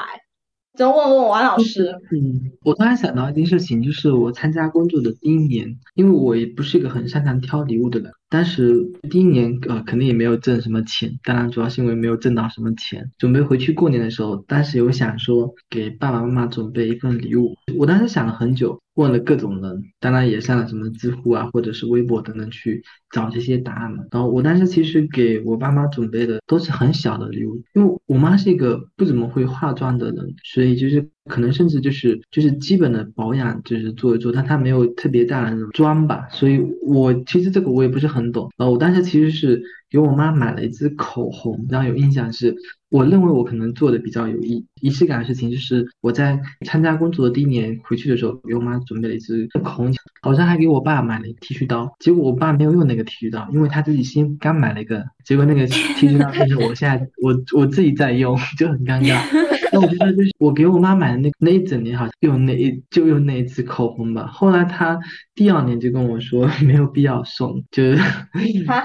[0.74, 1.90] 只能问问王老师。
[2.12, 8.74] 嗯，我突然想到一件事情，就是我参加工作的第一年，因为我也不是一个很擅长挑礼物的人，当时
[9.08, 13.10] 第一年呃肯定也没有挣什么钱，当然主要是因为没有挣到什么钱。
[13.18, 24.04] 准备回去过年的时候，当时有想说给爸爸妈妈准备一份礼物，我当时想了很久，问了各种人，当然也上了什么知乎啊或者是微博等等去找这些答案嘛。
[24.10, 31.08] 然后我当时其实给我爸妈准备的都是很小的礼物，因为我妈是一个不怎么会化妆的人，所以就是。
[31.28, 38.50] 可能甚至就是就是基本的保养就是做一做，但她没有特别大的那种妆吧，所以我其实这个我也不是很懂。
[38.56, 42.54] 然后我当时其实是给我妈买了一支口红，然后有印象是，
[42.88, 51.94] 我认为我可能做的比较有仪仪式感的事情，就是我在参加工作的第一年回去的时候，给我妈准备了一支口红，好像还给我爸买了剃须刀。
[52.00, 59.45] 结果我爸没有用那个剃须刀，因为他自己先刚买了一个，结果那个剃须刀就是我现在 我我自己在用，就很尴尬。
[59.76, 64.26] 那我觉得就是我给我妈买的那那一整年好像用那一就用那一支口红吧。
[64.26, 64.98] 后来她
[65.34, 67.98] 第二年就跟我说 没有必要送，就是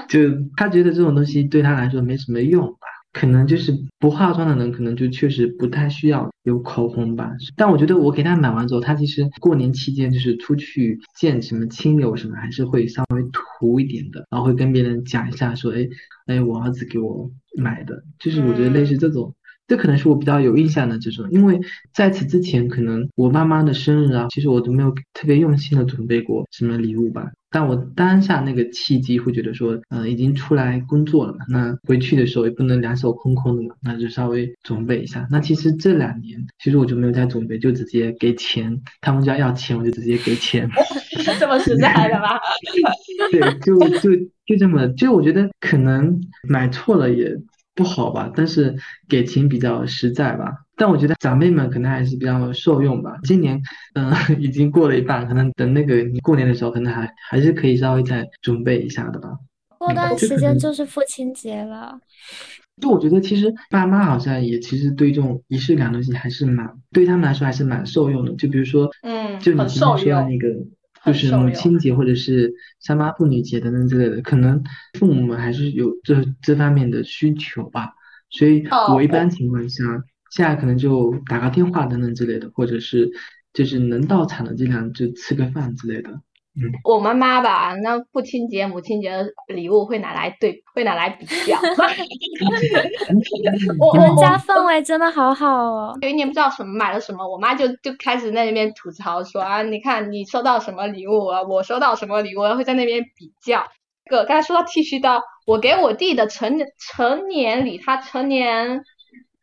[0.08, 0.20] 就
[0.56, 2.78] 她觉得这种东西对她来说没什么用吧。
[3.14, 7.30] 可能就是不化妆的人，可能就确实不太需要有口红吧。
[7.56, 15.86] 但我觉得我给她买完之后，她其实过年期间就是出去见什么亲友什么，还是会稍微涂一点的，然后会跟别人讲一下说，哎
[16.26, 19.34] 哎，我儿子给我买的，就是我觉得类似这种。
[19.72, 21.58] 这可能是我比较有印象的这种，因为
[21.94, 27.30] 在此之前，可能我妈妈的生日啊，其实我都没有特别用心的准备过什么礼物吧。
[27.50, 35.26] 但我当下那个契机会觉得说，嗯，已经出来工作了嘛，那回去的时候也不能两手空空的嘛，那就稍微准备一下。
[35.30, 40.68] 那其实这两年，其实我就没有再准备，就直接给钱，他们家要钱我就直接给钱，
[41.40, 42.38] 这么实在的吗？
[43.30, 44.14] 对，就就
[44.44, 47.34] 就这么，就我觉得可能买错了也。
[47.74, 48.74] 不好吧，但是
[49.08, 50.52] 给钱比较实在吧。
[50.76, 53.16] 但我觉得长辈们可能还是比较受用吧。
[53.24, 53.60] 今年，
[53.94, 59.30] 嗯， 已经过了一半，可能等那个过年的时候，可能还还是可以稍微再准备一下的吧。
[59.78, 61.98] 过段时间就是父亲节了。
[62.80, 68.32] 就我觉得，其实爸妈好像也其实对这种仪式感的东西还是蛮，对他们来说还是蛮受用的。
[68.34, 70.48] 就比如说，嗯，就你今天说的那个。
[71.04, 74.62] 就是母亲节或者是三八妇女节等等之类的，可能
[74.98, 77.94] 父母们还是有这这方面的需求吧，
[78.30, 79.82] 所以我一般情况下
[80.30, 83.10] 现在可能就打个电话等等之类的，或者是
[83.52, 86.20] 就是能到场的尽量就吃个饭之类的。
[86.54, 91.56] 嗯，我妈妈吧，那父亲节、母亲节的礼物会拿来对，会拿来比较。
[93.80, 95.96] 我们家氛围真的好好哦。
[96.02, 103.66] 有一年不知道什么买了什么，我妈就就开始在那边吐槽说啊，你看你收到什么礼物啊，我收到什么礼物，会在那边比较。
[104.10, 108.82] 个刚才说到剃须刀，我给我弟的成成年礼，他成年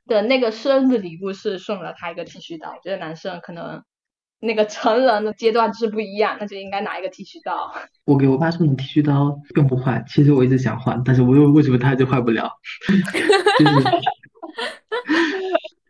[0.05, 2.69] 的那个生日礼物是送了他一个剃须刀。
[2.69, 3.81] 我觉得男生可能。
[4.41, 7.71] 那个成人的阶段是不一样，那就应该拿一个剃须刀。
[8.05, 12.49] 我给我爸送的剃须刀用不坏，其实我一直想换，但是我又为什么他就换不了？
[13.59, 13.87] 就是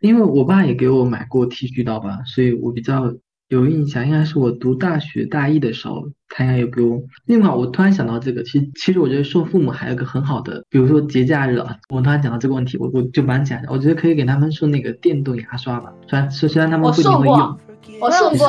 [0.00, 3.14] 因为我爸也给我买过剃须刀吧，所以我比较
[3.48, 7.00] 有印象，应该是我读大学大一的时候，他应该有给我。
[7.26, 17.58] 另外，我突然想到这个，其实其实我觉得送父母还有个很好的，比如说节假日啊，我突然想到这个问题，我我就蛮想的，我觉得可以给他们送那个电动牙刷吧，虽然虽虽然他们不一定会用。
[18.00, 18.46] 我送过，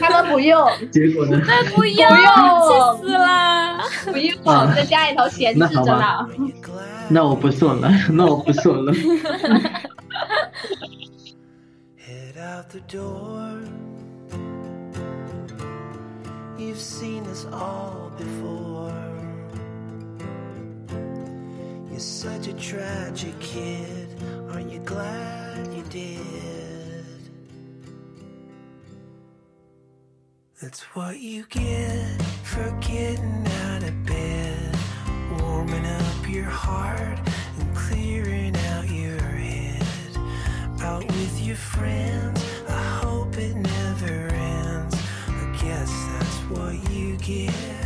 [0.00, 1.40] 他们不用， 结果呢？
[1.46, 3.78] 那不用，气死了！
[4.06, 4.36] 不用，
[4.74, 6.28] 在家里头闲置着呢。
[7.08, 8.92] 那我不送了，那我不送了。
[30.64, 34.74] That's what you get for getting out of bed,
[35.38, 37.18] warming up your heart
[37.60, 40.16] and clearing out your head.
[40.80, 44.96] Out with your friends, I hope it never ends.
[45.28, 47.83] I guess that's what you get.